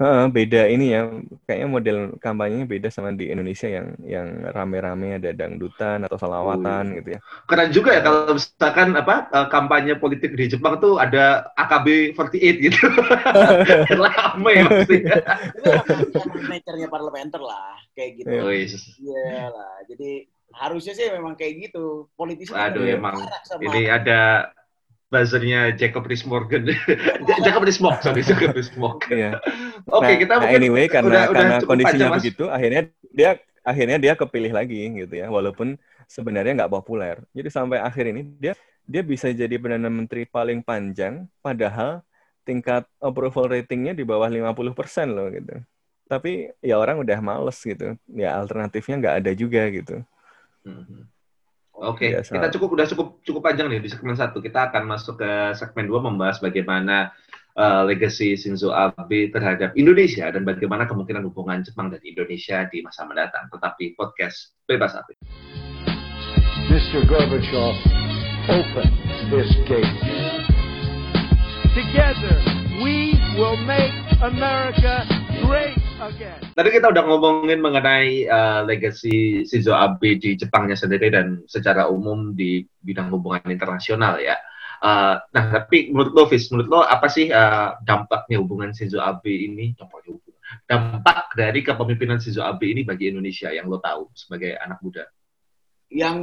[0.03, 1.07] Heeh, beda ini ya
[1.46, 7.14] kayaknya model kampanyenya beda sama di Indonesia yang yang rame-rame ada dangdutan atau salawatan gitu
[7.14, 12.55] ya Keren juga ya kalau misalkan apa eh, kampanye politik di Jepang tuh ada AKB48
[12.66, 12.82] gitu.
[14.03, 14.96] Rame pasti.
[15.07, 17.78] Itu parlementer lah.
[17.94, 18.30] Kayak gitu.
[18.30, 18.42] Iya.
[18.42, 18.72] Wis.
[18.98, 19.74] Iya lah.
[19.86, 20.11] Jadi
[20.55, 22.09] harusnya sih memang kayak gitu.
[22.16, 23.16] Politisi Aduh udah emang
[23.64, 24.53] ini ada
[25.12, 26.72] buzzernya Jacob Rees-Morgan.
[27.44, 29.05] Jacob Rees-Mogg, sorry Jacob Rees-Mogg.
[29.12, 29.36] Iya.
[29.92, 32.18] Oke, Nah, kita nah, mungkin anyway karena udah- udah karena cukup kondisinya panjang, Mas.
[32.24, 32.80] begitu, akhirnya
[33.12, 33.30] dia
[33.62, 35.76] akhirnya dia kepilih lagi gitu ya, walaupun
[36.09, 37.20] sebenarnya nggak populer.
[37.36, 38.57] Jadi sampai akhir ini dia
[38.88, 42.00] dia bisa jadi perdana menteri paling panjang, padahal
[42.42, 45.61] tingkat approval ratingnya di bawah 50% loh gitu.
[46.09, 47.94] Tapi ya orang udah males gitu.
[48.11, 50.03] Ya alternatifnya nggak ada juga gitu.
[50.66, 51.12] Mhm.
[51.82, 52.36] Oke, Biasa.
[52.36, 54.38] kita cukup udah cukup cukup panjang nih di segmen satu.
[54.38, 57.10] Kita akan masuk ke segmen dua membahas bagaimana
[57.58, 63.02] uh, legacy Shinzo Abe terhadap Indonesia dan bagaimana kemungkinan hubungan Jepang dan Indonesia di masa
[63.08, 63.50] mendatang.
[63.50, 65.18] Tetapi podcast bebas Abe.
[66.70, 67.02] Mr.
[67.08, 67.74] Gorbachev,
[68.46, 68.88] open
[69.34, 69.98] this gate.
[71.74, 72.36] Together,
[72.84, 75.08] we will make America
[75.42, 76.40] great again.
[76.57, 82.34] Tadi kita udah ngomongin mengenai uh, legacy Shinzo Abe di Jepangnya sendiri dan secara umum
[82.34, 84.34] di bidang hubungan internasional ya.
[84.82, 89.30] Uh, nah, tapi menurut lo, Fis, menurut lo apa sih uh, dampaknya hubungan Shinzo Abe
[89.30, 89.78] ini?
[89.78, 90.18] Dampaknya.
[90.68, 95.09] Dampak dari kepemimpinan Shinzo Abe ini bagi Indonesia yang lo tahu sebagai anak muda.
[95.92, 96.18] yang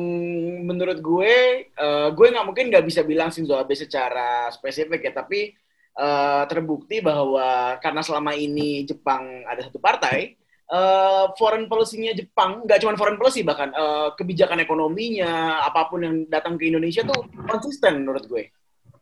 [0.66, 1.34] menurut gue,
[1.70, 5.54] eh, gue nggak mungkin nggak bisa bilang Shinzo Abe secara spesifik ya, tapi
[6.00, 10.40] eh, terbukti bahwa karena selama ini Jepang ada satu partai,
[10.72, 16.16] eh, foreign policy-nya Jepang, nggak cuma foreign policy bahkan eh, kebijakan ekonominya, apa pun yang
[16.32, 18.46] datang ke Indonesia tuh konsisten menurut gue.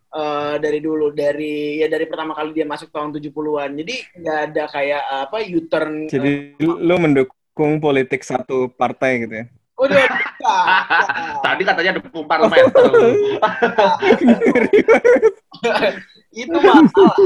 [0.07, 3.75] eh, dari dulu dari ya dari pertama kali dia masuk tahun 70-an.
[3.77, 9.45] Jadi nggak ada kayak apa U-turn Jadi lu mendukung politik satu partai gitu ya?
[9.77, 10.09] Udah.
[11.45, 12.65] Tadi katanya dukung parlemen.
[16.37, 17.17] itu masalah.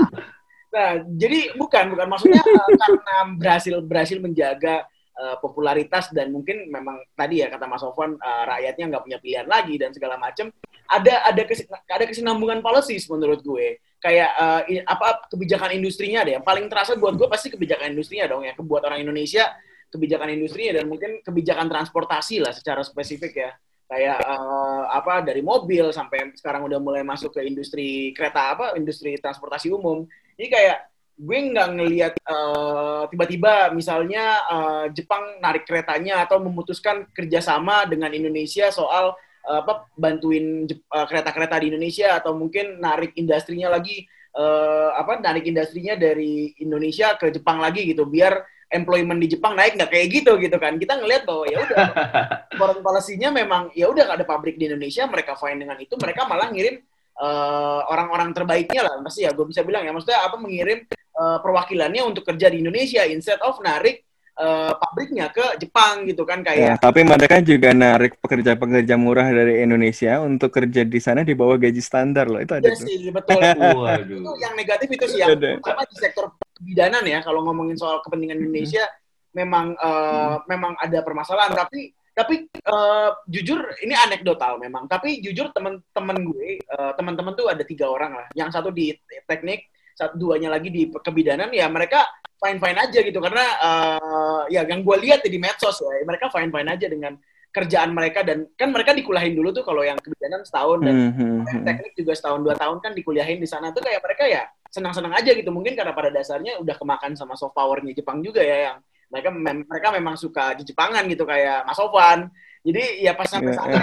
[0.71, 4.87] Nah, jadi bukan bukan maksudnya uh, karena berhasil berhasil menjaga
[5.19, 9.47] uh, popularitas dan mungkin memang tadi ya kata Mas Sofwan uh, rakyatnya nggak punya pilihan
[9.51, 10.47] lagi dan segala macam.
[10.87, 13.83] Ada ada kes, ada kesinambungan policies menurut gue.
[13.99, 16.39] Kayak uh, i- apa kebijakan industrinya deh.
[16.39, 18.55] Yang paling terasa buat gue pasti kebijakan industrinya dong ya.
[18.55, 19.51] Buat orang Indonesia
[19.91, 23.51] kebijakan industrinya dan mungkin kebijakan transportasi lah secara spesifik ya
[23.91, 29.19] kayak eh, apa dari mobil sampai sekarang udah mulai masuk ke industri kereta apa industri
[29.19, 30.07] transportasi umum.
[30.39, 30.77] Ini kayak
[31.19, 38.71] gue nggak ngelihat eh, tiba-tiba misalnya eh, Jepang narik keretanya atau memutuskan kerjasama dengan Indonesia
[38.71, 39.11] soal
[39.43, 45.19] eh, apa bantuin Jep- eh, kereta-kereta di Indonesia atau mungkin narik industrinya lagi eh, apa
[45.19, 48.39] narik industrinya dari Indonesia ke Jepang lagi gitu biar
[48.71, 50.79] employment di Jepang naik nggak kayak gitu gitu kan.
[50.79, 51.85] Kita ngelihat bahwa ya udah
[52.59, 56.49] foreign policy-nya memang ya udah ada pabrik di Indonesia mereka fine dengan itu mereka malah
[56.49, 56.79] ngirim
[57.19, 58.95] eh, orang-orang terbaiknya lah.
[59.03, 59.91] Pasti ya gue bisa bilang ya.
[59.91, 64.07] Maksudnya apa mengirim eh, perwakilannya untuk kerja di Indonesia instead of narik
[64.37, 69.61] eh, pabriknya ke Jepang gitu kan Ya, kayak tapi mereka juga narik pekerja-pekerja murah dari
[69.61, 72.39] Indonesia untuk kerja di sana di bawah gaji standar loh.
[72.39, 72.85] Itu ada Iya tuh.
[72.87, 74.19] sih betul Waduh.
[74.21, 75.59] itu yang negatif itu sih yang Ada.
[75.59, 76.25] terutama di sektor
[76.57, 78.83] kebidanan ya kalau ngomongin soal kepentingan Indonesia
[79.31, 86.17] memang eh, memang ada permasalahan tapi tapi eh, jujur ini anekdotal memang tapi jujur teman-teman
[86.27, 88.91] gue eh, teman-teman tuh ada tiga orang lah yang satu di
[89.23, 92.07] teknik satu duanya lagi di kebidanan ya mereka
[92.41, 96.49] fine fine aja gitu karena eh, ya yang gue lihat di medsos ya mereka fine
[96.49, 97.13] fine aja dengan
[97.51, 101.37] kerjaan mereka dan kan mereka dikulahin dulu tuh kalau yang kebidanan setahun dan Hmm, hmm,
[101.43, 101.67] yang hmm.
[101.67, 105.35] teknik juga setahun dua tahun kan dikuliahin di sana tuh kayak mereka ya senang-senang aja
[105.35, 108.77] gitu mungkin karena pada dasarnya udah kemakan sama soft powernya Jepang juga ya yang
[109.11, 112.31] mereka mem- mereka memang suka di Jepangan gitu kayak Mas Sofwan
[112.61, 113.79] jadi ya pas sampai Iya, sana.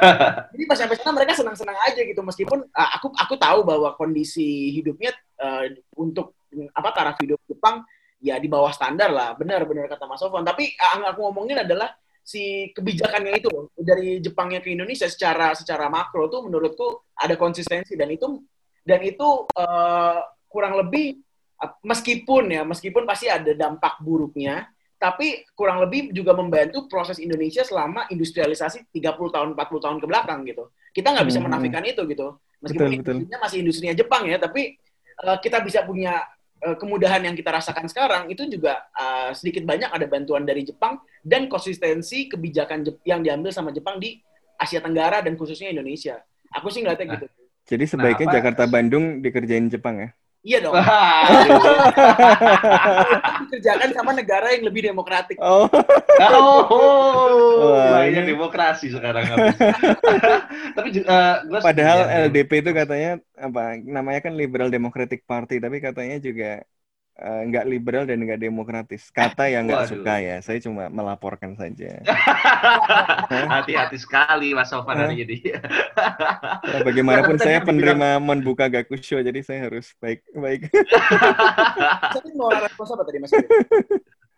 [0.52, 2.20] jadi pas sampai sana mereka senang-senang aja gitu.
[2.20, 5.64] Meskipun uh, aku aku tahu bahwa kondisi hidupnya uh,
[5.96, 6.36] untuk
[6.76, 7.84] apa taraf hidup Jepang
[8.20, 9.32] ya di bawah standar lah.
[9.32, 10.44] Benar-benar kata Mas Sofwan.
[10.44, 11.88] Tapi uh, yang aku ngomongin adalah
[12.20, 13.72] si kebijakannya itu loh.
[13.72, 17.96] Dari Jepangnya ke Indonesia secara secara makro tuh menurutku ada konsistensi.
[17.96, 18.44] Dan itu
[18.84, 20.20] dan itu uh,
[20.52, 21.16] kurang lebih
[21.64, 24.68] uh, meskipun ya meskipun pasti ada dampak buruknya
[24.98, 30.40] tapi kurang lebih juga membantu proses Indonesia selama industrialisasi 30 tahun 40 tahun ke belakang
[30.44, 31.46] gitu kita nggak bisa Hmm.
[31.48, 33.14] menafikan itu gitu meskipun Betul, betul.
[33.14, 34.74] industrinya masih industrinya Jepang ya tapi
[35.22, 36.18] uh, kita bisa punya
[36.60, 40.98] uh, kemudahan yang kita rasakan sekarang itu juga uh, sedikit banyak ada bantuan dari Jepang
[41.22, 44.18] dan konsistensi kebijakan Jep- yang diambil sama Jepang di
[44.58, 46.18] Asia Tenggara dan khususnya Indonesia.
[46.50, 47.14] Aku sih ngeliatnya Nah.
[47.14, 47.26] gitu.
[47.68, 50.08] Jadi sebaiknya Nah, Jakarta Bandung dikerjain Jepang ya.
[50.48, 50.72] Iya dong.
[50.72, 51.28] Wah,
[53.44, 55.36] Dikerjakan sama negara yang lebih demokratik.
[55.36, 55.68] Oh,
[56.24, 59.28] Oh, lainnya ini- demokrasi sekarang.
[60.76, 62.24] Tapi eh, gua padahal ya.
[62.26, 63.76] LDP itu katanya apa?
[63.84, 66.64] Namanya kan Liberal Democratic Party, tapi katanya juga
[67.18, 69.10] eh, nggak liberal dan nggak demokratis.
[69.10, 70.36] Kata yang nggak suka ya.
[70.38, 71.98] Saya cuma melaporkan saja.
[73.58, 75.36] Hati-hati sekali Mas Sofan hari ini.
[75.52, 80.70] Nah, bagaimanapun Tapi tadi saya penerima membuka gakusho, jadi saya harus baik baik.
[82.16, 83.32] Tapi mau respons apa tadi Mas?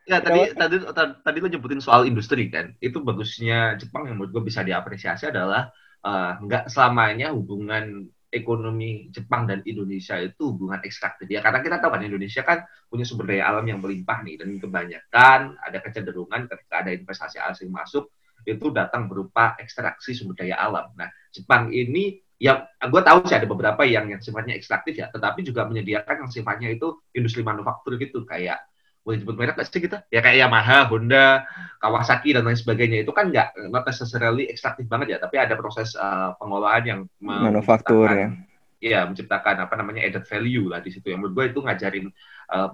[0.09, 2.72] Ya tadi tadi ta- tadi lo nyebutin soal industri kan.
[2.81, 5.68] Itu bagusnya Jepang yang menurut gue bisa diapresiasi adalah
[6.03, 11.99] eh, nggak selamanya hubungan ekonomi Jepang dan Indonesia itu hubungan ekstraktif ya karena kita tahu
[11.99, 16.74] kan Indonesia kan punya sumber daya alam yang melimpah nih dan kebanyakan ada kecenderungan ketika
[16.87, 18.09] ada investasi asing masuk
[18.47, 20.95] itu datang berupa ekstraksi sumber daya alam.
[20.97, 25.45] Nah Jepang ini yang gue tahu sih ada beberapa yang yang sifatnya ekstraktif ya, tetapi
[25.45, 28.64] juga menyediakan yang sifatnya itu industri manufaktur gitu kayak
[29.01, 30.05] boleh disebut merek nggak sih kita?
[30.12, 31.48] Ya kayak Yamaha, Honda,
[31.80, 35.96] Kawasaki dan lain sebagainya itu kan nggak not necessarily ekstraktif banget ya, tapi ada proses
[35.96, 38.48] uh, pengolahan yang Manufaktur, menciptakan-
[38.80, 41.12] Iya, menciptakan apa namanya added value lah di situ.
[41.12, 42.07] Yang menurut gue itu ngajarin
[42.48, 42.68] uh,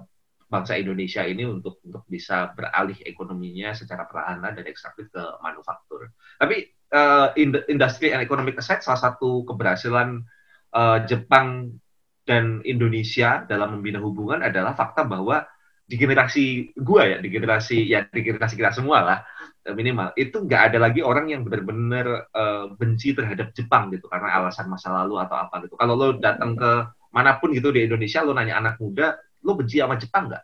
[0.47, 6.07] bangsa Indonesia ini untuk untuk bisa beralih ekonominya secara perlahan dari ekstraktif ke manufaktur.
[6.39, 6.63] Tapi
[6.95, 10.23] uh, in- industry and economic aside salah satu keberhasilan
[10.71, 11.75] uh, Jepang
[12.23, 15.43] dan Indonesia dalam membina hubungan adalah fakta bahwa
[15.87, 19.19] di generasi gua ya, di generasi ya di generasi kita semua lah
[19.63, 24.35] eh, minimal itu nggak ada lagi orang yang benar-benar eh, benci terhadap Jepang gitu karena
[24.35, 25.79] alasan masa lalu atau apa gitu.
[25.79, 26.71] Kalau lo datang ke
[27.15, 29.15] mana pun gitu di Indonesia, lo nanya anak muda,
[29.47, 30.43] lo benci sama Jepang nggak?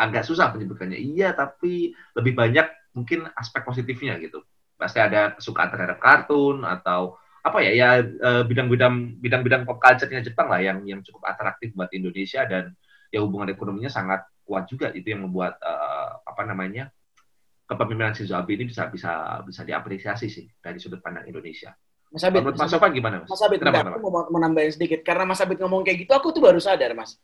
[0.00, 0.96] Agak susah menyebutkannya.
[0.96, 4.40] Iya, tapi lebih banyak mungkin aspek positifnya gitu.
[4.80, 10.48] Pasti ada kesukaan terhadap kartun atau apa ya ya eh, bidang-bidang bidang-bidang pop culture-nya Jepang
[10.48, 12.72] lah yang yang cukup atraktif buat Indonesia dan
[13.12, 16.88] ya hubungan ekonominya sangat kuat juga itu yang membuat uh, apa namanya
[17.68, 21.76] kepemimpinan Shinzo Abe ini bisa bisa bisa diapresiasi sih dari sudut pandang Indonesia.
[22.12, 23.28] Mas Abid, Menurut Mas Sofan gimana Mas?
[23.32, 23.96] Mas Abid, Kenapa, kenapa?
[23.96, 27.16] aku mau menambahin sedikit karena Mas Abid ngomong kayak gitu, aku tuh baru sadar, Mas.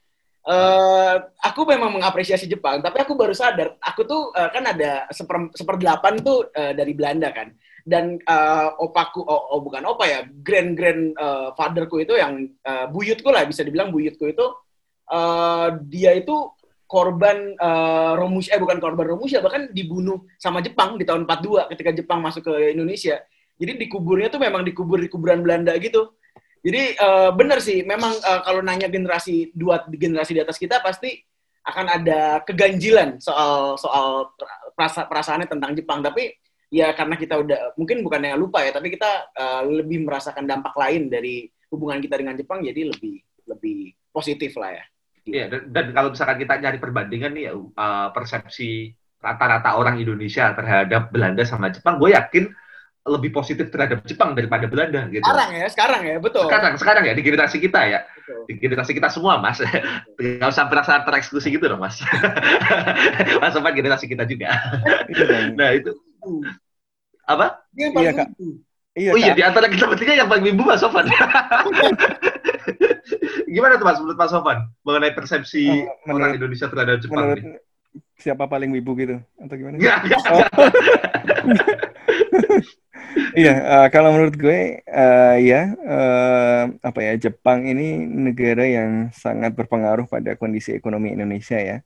[0.49, 5.53] Eh, aku memang mengapresiasi Jepang, tapi aku baru sadar, aku tuh eh, kan ada seper
[5.53, 7.53] seperdelapan tuh eh, dari Belanda kan,
[7.85, 12.87] dan eh, opaku, oh, oh, bukan opa ya, grand grand eh, fatherku itu yang eh,
[12.89, 14.47] buyutku lah bisa dibilang buyutku itu,
[15.13, 16.53] eh, dia itu
[16.89, 21.91] korban eh, Romusha, eh bukan korban Romusha, bahkan dibunuh sama Jepang di tahun 42 ketika
[21.93, 23.21] Jepang masuk ke Indonesia.
[23.61, 26.17] Jadi dikuburnya tuh memang dikubur di kuburan Belanda gitu.
[26.65, 31.13] Jadi eh, benar sih, memang eh, kalau nanya generasi dua generasi di atas kita pasti
[31.69, 34.33] akan ada keganjilan soal soal
[34.73, 36.01] perasa, perasaannya tentang Jepang.
[36.01, 36.33] Tapi
[36.73, 40.73] ya karena kita udah mungkin bukan yang lupa ya, tapi kita eh, lebih merasakan dampak
[40.73, 44.85] lain dari hubungan kita dengan Jepang, jadi lebih lebih positif lah ya.
[45.29, 50.55] Iya, dan, dan kalau misalkan kita nyari perbandingan nih, ya, uh, persepsi rata-rata orang Indonesia
[50.57, 52.49] terhadap Belanda sama Jepang, gue yakin
[53.09, 55.25] lebih positif terhadap Jepang daripada Belanda gitu.
[55.25, 56.45] Sekarang ya, sekarang ya, betul.
[56.45, 58.45] Sekarang, sekarang ya di generasi kita ya, Betul.
[58.45, 59.59] di generasi kita semua, Mas.
[60.21, 62.05] Nggak usah merasa tereksklusi gitu dong, Mas.
[63.41, 64.53] mas Sofan generasi kita juga.
[65.09, 65.57] Iya.
[65.57, 65.97] Nah itu
[67.25, 67.65] apa?
[67.73, 68.29] Ini yang Iya, paling Kak.
[68.37, 68.49] lucu.
[68.99, 69.37] Iya, oh iya, Kak.
[69.37, 71.09] di antara kita bertiga yang paling bimbu Mas Sofan.
[73.49, 75.75] Gimana tuh Mas menurut Mas Sofan mengenai persepsi Oh,
[76.05, 77.17] menurut- orang Indonesia terhadap Jepang?
[77.25, 77.61] menurut nih?
[78.15, 79.75] siapa paling wibu gitu atau gimana?
[79.79, 80.45] Nggak, nggak, Oh.
[83.35, 89.55] Iya, eh, kalau menurut gue eh, ya eh, apa ya Jepang ini negara yang sangat
[89.55, 91.79] berpengaruh pada kondisi ekonomi Indonesia ya.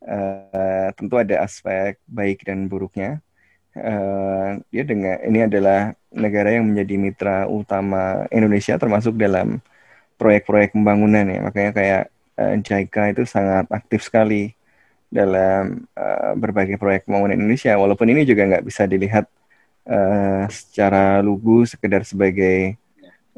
[0.00, 3.20] Eh, tentu ada aspek baik dan buruknya.
[3.72, 9.58] Eh, dia dengan ini adalah negara yang menjadi mitra utama Indonesia termasuk dalam
[10.20, 11.40] proyek-proyek pembangunan ya.
[11.46, 12.02] Makanya kayak
[12.40, 14.52] eh, JICA itu sangat aktif sekali
[15.10, 17.74] dalam eh, berbagai proyek pembangunan Indonesia.
[17.78, 19.26] Walaupun ini juga nggak bisa dilihat
[19.88, 22.76] eh, secara lugu sekedar sebagai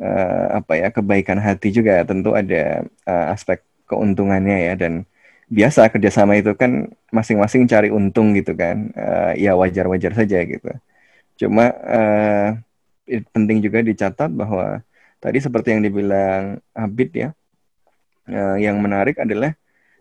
[0.00, 5.04] eh, apa ya kebaikan hati juga tentu ada eh, aspek keuntungannya ya dan
[5.52, 10.70] biasa kerjasama itu kan masing-masing cari untung gitu kan Eh, ya wajar-wajar saja gitu
[11.40, 11.72] cuma
[13.06, 14.80] it- penting juga dicatat bahwa
[15.22, 17.28] tadi seperti yang dibilang Abid ya
[18.26, 19.54] eh, yang menarik adalah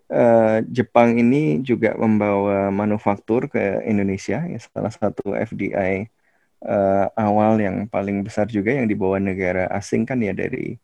[0.09, 6.09] eh, Jepang ini juga membawa manufaktur ke Indonesia ya salah satu FDI
[6.65, 10.77] eh, awal yang paling besar juga yang dibawa negara asing kan ya dari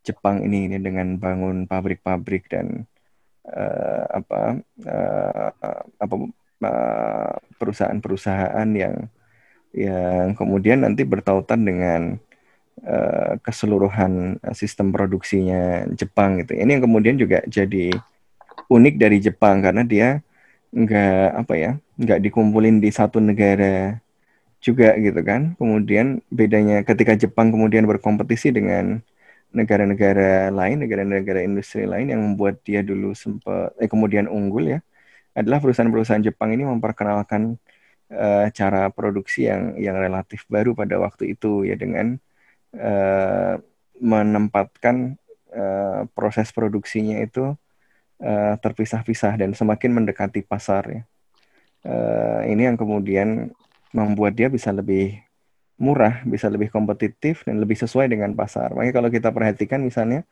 [0.00, 2.88] Jepang ini, ini dengan bangun pabrik-pabrik dan
[3.48, 5.48] eh, apa eh,
[6.00, 6.14] apa
[7.56, 9.08] perusahaan-perusahaan yang
[9.72, 12.20] yang kemudian nanti bertautan dengan
[12.84, 16.56] eh, keseluruhan sistem produksinya Jepang gitu.
[16.56, 17.92] Ini yang kemudian juga jadi
[18.70, 20.08] unik dari Jepang karena dia
[20.70, 23.98] nggak apa ya nggak dikumpulin di satu negara
[24.62, 25.56] juga gitu kan.
[25.56, 29.00] Kemudian bedanya ketika Jepang kemudian berkompetisi dengan
[29.50, 34.78] negara-negara lain, negara-negara industri lain yang membuat dia dulu sempat eh kemudian unggul ya,
[35.34, 37.58] adalah perusahaan-perusahaan Jepang ini memperkenalkan
[38.12, 42.18] eh, cara produksi yang yang relatif baru pada waktu itu ya dengan
[42.74, 43.54] eh,
[44.00, 45.14] menempatkan
[45.52, 47.52] eh, proses produksinya itu
[48.22, 51.02] eh, terpisah-pisah dan semakin mendekati pasar ya.
[51.84, 53.52] Eh, ini yang kemudian
[53.92, 55.20] membuat dia bisa lebih
[55.80, 58.72] murah, bisa lebih kompetitif dan lebih sesuai dengan pasar.
[58.76, 60.24] Makanya kalau kita perhatikan misalnya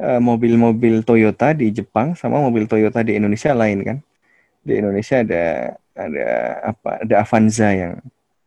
[0.00, 3.98] mobil-mobil Toyota di Jepang sama mobil Toyota di Indonesia lain kan.
[4.64, 6.28] Di Indonesia ada ada
[6.72, 6.90] apa?
[7.04, 7.94] Ada Avanza yang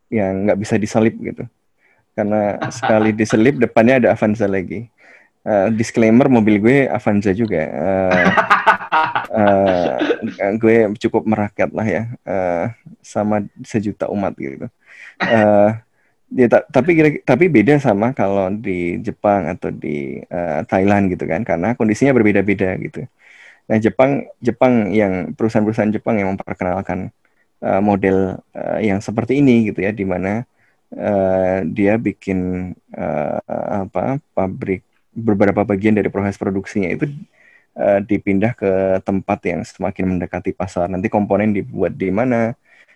[0.09, 1.45] yang nggak bisa diselip gitu.
[2.15, 4.87] Karena sekali diselip depannya ada Avanza lagi.
[5.45, 7.61] Eh, disclaimer mobil gue Avanza juga.
[7.61, 8.25] Eh,
[9.35, 12.65] eh, gue cukup merakyat lah ya, eh,
[13.03, 14.65] sama sejuta umat gitu.
[15.21, 15.69] Eh,
[16.33, 21.29] ya, ta- tapi kira tapi beda sama kalau di Jepang atau di eh, Thailand gitu
[21.29, 23.05] kan, karena kondisinya berbeda-beda gitu.
[23.69, 27.13] Nah Jepang Jepang yang perusahaan-perusahaan Jepang yang memperkenalkan
[27.61, 30.47] eh, model eh, yang seperti ini gitu ya, di mana
[30.95, 33.39] eh, dia bikin eh,
[33.83, 34.81] apa pabrik
[35.15, 37.07] beberapa bagian dari proses produksinya itu
[37.77, 40.87] eh, dipindah ke tempat yang semakin mendekati pasar.
[40.91, 42.55] Nanti komponen dibuat di mana,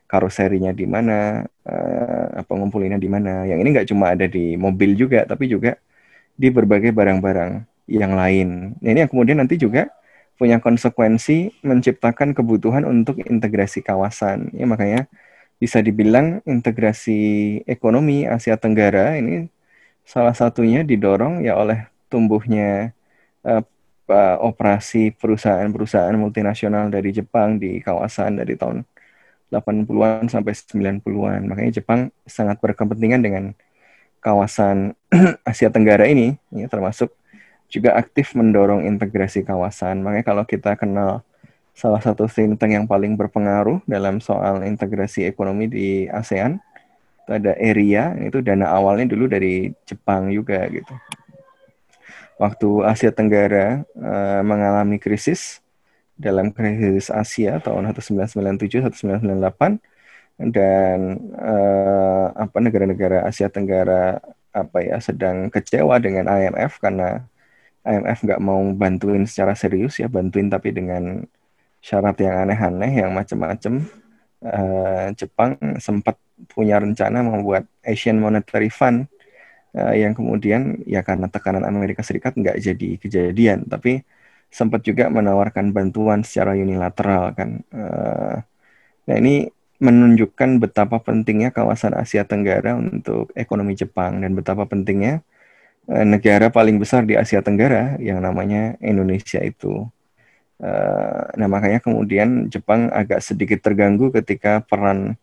[0.09, 3.45] karoserinya di mana, eh, apa ngumpulinnya di mana.
[3.47, 5.77] Yang ini nggak cuma ada di mobil juga, tapi juga
[6.39, 7.51] di berbagai barang-barang
[7.89, 8.77] yang lain.
[8.79, 9.89] Nah, ini yang kemudian nanti juga
[10.39, 14.53] punya konsekuensi menciptakan kebutuhan untuk integrasi kawasan.
[14.55, 15.11] Ya makanya
[15.59, 17.19] bisa dibilang integrasi
[17.67, 19.51] ekonomi Asia Tenggara ini
[20.07, 22.95] salah satunya didorong ya oleh tumbuhnya
[23.45, 23.61] uh,
[24.09, 28.83] uh, operasi perusahaan-perusahaan multinasional dari Jepang di kawasan dari tahun
[29.53, 31.41] 80-an sampai 90-an.
[31.49, 33.43] Makanya Jepang sangat berkepentingan dengan
[34.21, 34.93] kawasan
[35.49, 37.13] Asia Tenggara ini, ya, termasuk
[37.69, 40.01] juga aktif mendorong integrasi kawasan.
[40.01, 41.21] Makanya kalau kita kenal
[41.79, 46.59] salah satu think tank yang paling berpengaruh dalam soal integrasi ekonomi di ASEAN,
[47.23, 50.91] itu ada ERIA, itu dana awalnya dulu dari Jepang juga gitu.
[52.35, 55.63] Waktu Asia Tenggara uh, mengalami krisis
[56.19, 59.79] dalam krisis Asia tahun 1997 1998
[60.51, 60.99] dan
[61.35, 64.19] uh, apa negara-negara Asia Tenggara
[64.51, 67.23] apa ya sedang kecewa dengan IMF karena
[67.87, 71.23] IMF nggak mau bantuin secara serius ya bantuin tapi dengan
[71.79, 73.87] syarat yang aneh-aneh yang macam-macam
[74.43, 76.19] uh, Jepang sempat
[76.51, 79.07] punya rencana membuat Asian Monetary Fund
[79.75, 84.03] uh, yang kemudian ya karena tekanan Amerika Serikat nggak jadi kejadian, tapi
[84.49, 87.61] sempat juga menawarkan bantuan secara unilateral kan.
[87.71, 88.41] Uh,
[89.07, 95.23] nah ini menunjukkan betapa pentingnya kawasan Asia Tenggara untuk ekonomi Jepang dan betapa pentingnya
[95.89, 99.87] negara paling besar di Asia Tenggara yang namanya Indonesia itu.
[100.59, 105.15] Uh, nah makanya kemudian Jepang agak sedikit terganggu ketika peran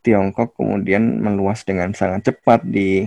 [0.00, 3.04] Tiongkok kemudian meluas dengan sangat cepat di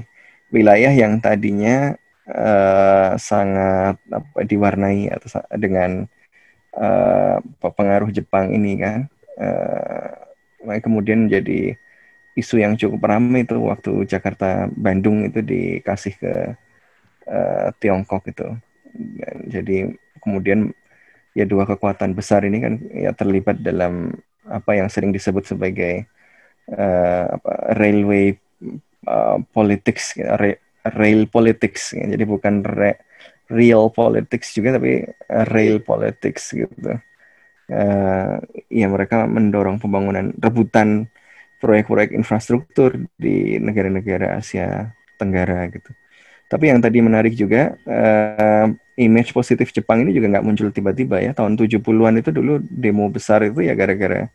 [0.53, 1.97] wilayah yang tadinya
[2.29, 6.05] uh, sangat apa, diwarnai atau dengan
[6.77, 9.09] uh, pengaruh Jepang ini kan,
[9.41, 11.73] uh, kemudian jadi
[12.37, 16.33] isu yang cukup ramai itu waktu Jakarta Bandung itu dikasih ke
[17.29, 18.47] uh, Tiongkok itu.
[19.49, 19.89] Jadi
[20.21, 20.69] kemudian
[21.33, 24.13] ya dua kekuatan besar ini kan ya terlibat dalam
[24.45, 26.05] apa yang sering disebut sebagai
[26.69, 28.37] uh, apa, railway
[29.07, 30.15] uh, politics,
[30.95, 31.95] real politics.
[31.95, 33.01] Jadi bukan re,
[33.49, 35.03] real politics juga, tapi
[35.51, 36.99] real politics gitu.
[37.71, 41.07] Uh, ya mereka mendorong pembangunan rebutan
[41.63, 45.95] proyek-proyek infrastruktur di negara-negara Asia Tenggara gitu.
[46.51, 48.67] Tapi yang tadi menarik juga, uh,
[48.97, 51.31] image positif Jepang ini juga nggak muncul tiba-tiba ya.
[51.33, 54.29] Tahun 70-an itu dulu demo besar itu ya gara-gara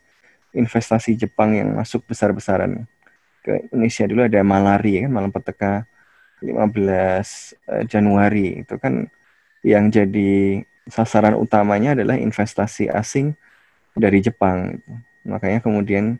[0.54, 2.86] investasi Jepang yang masuk besar-besaran
[3.46, 4.04] ke Indonesia.
[4.08, 5.86] Dulu ada malari kan malam petaka
[6.42, 8.66] 15 uh, Januari.
[8.66, 9.06] Itu kan
[9.62, 13.38] yang jadi sasaran utamanya adalah investasi asing
[13.94, 14.82] dari Jepang.
[15.22, 16.18] Makanya kemudian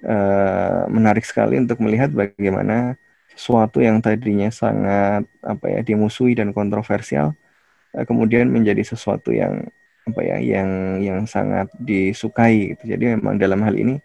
[0.00, 2.96] uh, menarik sekali untuk melihat bagaimana
[3.36, 7.36] sesuatu yang tadinya sangat apa ya dimusuhi dan kontroversial
[8.04, 9.64] kemudian menjadi sesuatu yang
[10.06, 12.92] apa ya yang yang sangat disukai gitu.
[12.92, 13.96] Jadi memang dalam hal ini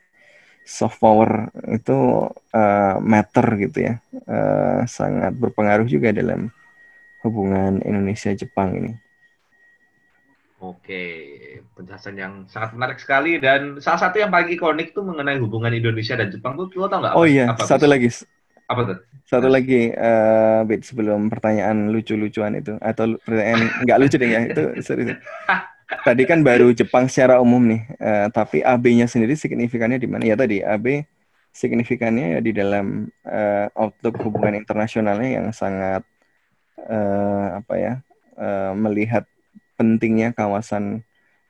[0.61, 3.93] soft power itu uh, matter gitu ya,
[4.29, 6.53] uh, sangat berpengaruh juga dalam
[7.25, 8.93] hubungan Indonesia-Jepang ini.
[10.61, 11.01] Oke,
[11.73, 16.13] penjelasan yang sangat menarik sekali dan salah satu yang paling ikonik tuh mengenai hubungan Indonesia
[16.13, 17.17] dan Jepang tuh lo tau nggak?
[17.17, 18.13] Oh iya, apa, satu lagi.
[18.71, 18.97] Apa tuh?
[19.27, 24.63] Satu lagi, uh, Bit, sebelum pertanyaan lucu-lucuan itu atau pertanyaan nggak lucu deh ya itu
[24.79, 25.19] serius.
[26.07, 30.23] tadi kan baru Jepang secara umum nih, uh, tapi AB-nya sendiri signifikannya di mana?
[30.23, 31.03] Ya tadi AB
[31.51, 36.07] signifikannya ya di dalam uh, outlook hubungan internasionalnya yang sangat
[36.87, 37.93] uh, apa ya
[38.39, 39.27] uh, melihat
[39.75, 41.03] pentingnya kawasan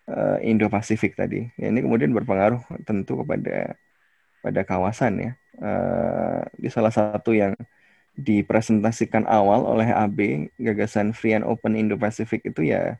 [0.09, 1.51] uh, Indo-Pasifik tadi.
[1.59, 3.77] Ya, ini kemudian berpengaruh tentu kepada
[4.41, 5.31] pada kawasan ya.
[6.57, 7.53] Di salah satu yang
[8.17, 12.99] dipresentasikan awal oleh AB gagasan Free and Open Indo-Pacific itu ya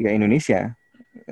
[0.00, 0.74] ya Indonesia.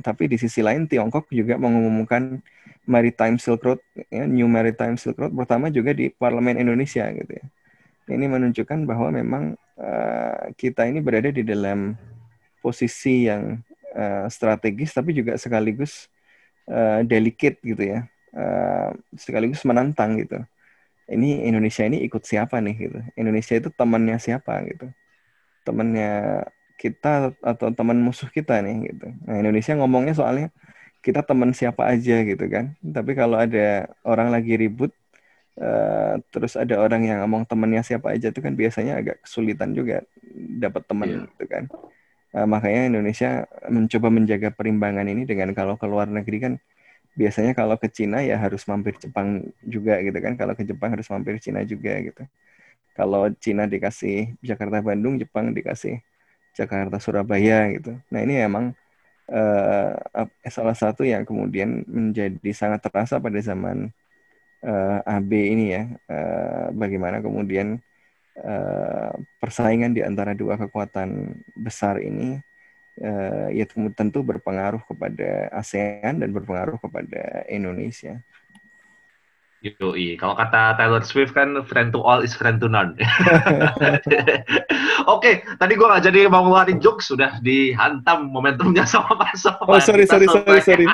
[0.03, 2.43] Tapi di sisi lain Tiongkok juga mengumumkan
[2.89, 7.47] Maritime Silk Road, ya, New Maritime Silk Road pertama juga di Parlemen Indonesia gitu ya.
[8.09, 9.45] Ini menunjukkan bahwa memang
[9.77, 11.93] uh, kita ini berada di dalam
[12.65, 13.61] posisi yang
[13.93, 16.09] uh, strategis tapi juga sekaligus
[16.67, 18.09] uh, delicate gitu ya.
[18.29, 20.37] Uh, sekaligus menantang gitu.
[21.09, 22.99] Ini Indonesia ini ikut siapa nih gitu.
[23.16, 24.93] Indonesia itu temannya siapa gitu.
[25.64, 26.45] Temannya
[26.76, 29.09] kita atau teman musuh kita nih gitu.
[29.24, 30.53] Nah Indonesia ngomongnya soalnya
[31.01, 32.76] kita teman siapa aja gitu kan.
[32.85, 34.93] Tapi kalau ada orang lagi ribut,
[35.57, 40.05] uh, terus ada orang yang ngomong temannya siapa aja itu kan biasanya agak kesulitan juga
[40.61, 41.24] dapat teman yeah.
[41.33, 41.64] gitu kan.
[42.37, 46.55] Uh, makanya Indonesia mencoba menjaga perimbangan ini dengan kalau ke luar negeri kan
[47.19, 50.39] biasanya kalau ke Cina ya harus mampir Jepang juga gitu kan.
[50.39, 52.23] Kalau ke Jepang harus mampir Cina juga gitu.
[52.95, 55.99] Kalau Cina dikasih Jakarta Bandung, Jepang dikasih
[56.55, 57.99] Jakarta Surabaya gitu.
[58.14, 58.71] Nah ini emang
[59.31, 59.93] uh,
[60.47, 63.91] salah satu yang kemudian menjadi sangat terasa pada zaman
[64.62, 65.83] uh, eh, AB ini ya.
[66.07, 67.79] Uh, bagaimana kemudian
[68.43, 72.39] uh, persaingan di antara dua kekuatan besar ini
[73.03, 78.23] uh, ya tentu berpengaruh kepada ASEAN dan berpengaruh kepada Indonesia.
[79.59, 82.95] Yoi, kalau kata Taylor Swift kan friend to all is friend to none.
[85.15, 89.67] Oke, tadi gue nggak jadi mau ngeluarin jokes, sudah dihantam momentumnya sama Mas Sofan.
[89.67, 90.87] Oh sorry sorry sorry sorry.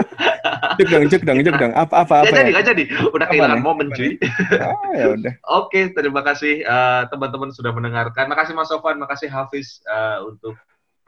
[0.82, 1.72] cek dong, cek dong, dong.
[1.78, 2.34] Apa apa apa?
[2.34, 2.56] Gak jadi, ya?
[2.58, 2.84] gak jadi.
[3.14, 4.18] Udah kehilangan momen cuy.
[4.58, 5.32] Oh ya udah.
[5.62, 8.26] Oke, terima kasih uh, teman-teman sudah mendengarkan.
[8.26, 10.58] Makasih Mas Sofan, makasih Hafiz uh, untuk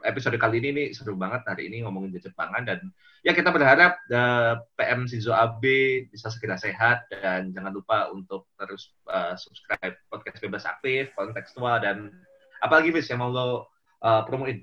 [0.07, 2.78] episode kali ini nih seru banget hari ini ngomongin di Jepangan dan
[3.26, 8.94] ya kita berharap uh, PM Shinzo Abe bisa segera sehat dan jangan lupa untuk terus
[9.11, 12.14] uh, subscribe podcast bebas aktif, kontekstual dan
[12.62, 13.66] apalagi bis yang mau lo
[14.03, 14.62] uh, promoin?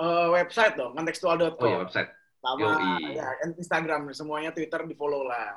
[0.00, 1.60] Uh, website dong, kontekstual.com.
[1.60, 2.10] Oh iya website.
[2.44, 5.56] Sama ya, Instagram semuanya Twitter di follow lah.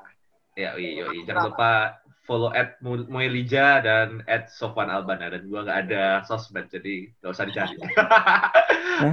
[0.55, 1.23] Ya, iya, iya.
[1.27, 7.07] Jangan lupa follow at Muelija dan at Sofwan Albana dan gua nggak ada sosmed jadi
[7.23, 7.75] nggak usah dicari.
[7.79, 7.95] Oke,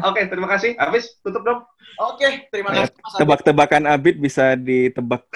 [0.02, 0.74] okay, terima kasih.
[0.74, 1.62] Habis tutup dong.
[2.02, 2.90] Oke, okay, terima kasih.
[2.90, 5.22] Mas Tebak-tebakan Abid bisa ditebak.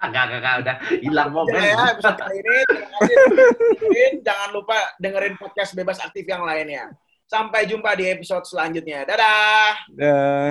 [0.00, 1.60] Enggak, enggak, enggak, udah hilang momen.
[1.60, 3.16] Ya, episode kali ini terima kasih.
[4.24, 6.88] Jangan lupa dengerin podcast bebas aktif yang lainnya.
[7.28, 9.06] Sampai jumpa di episode selanjutnya.
[9.06, 9.70] Dadah.
[9.94, 10.50] Dadah.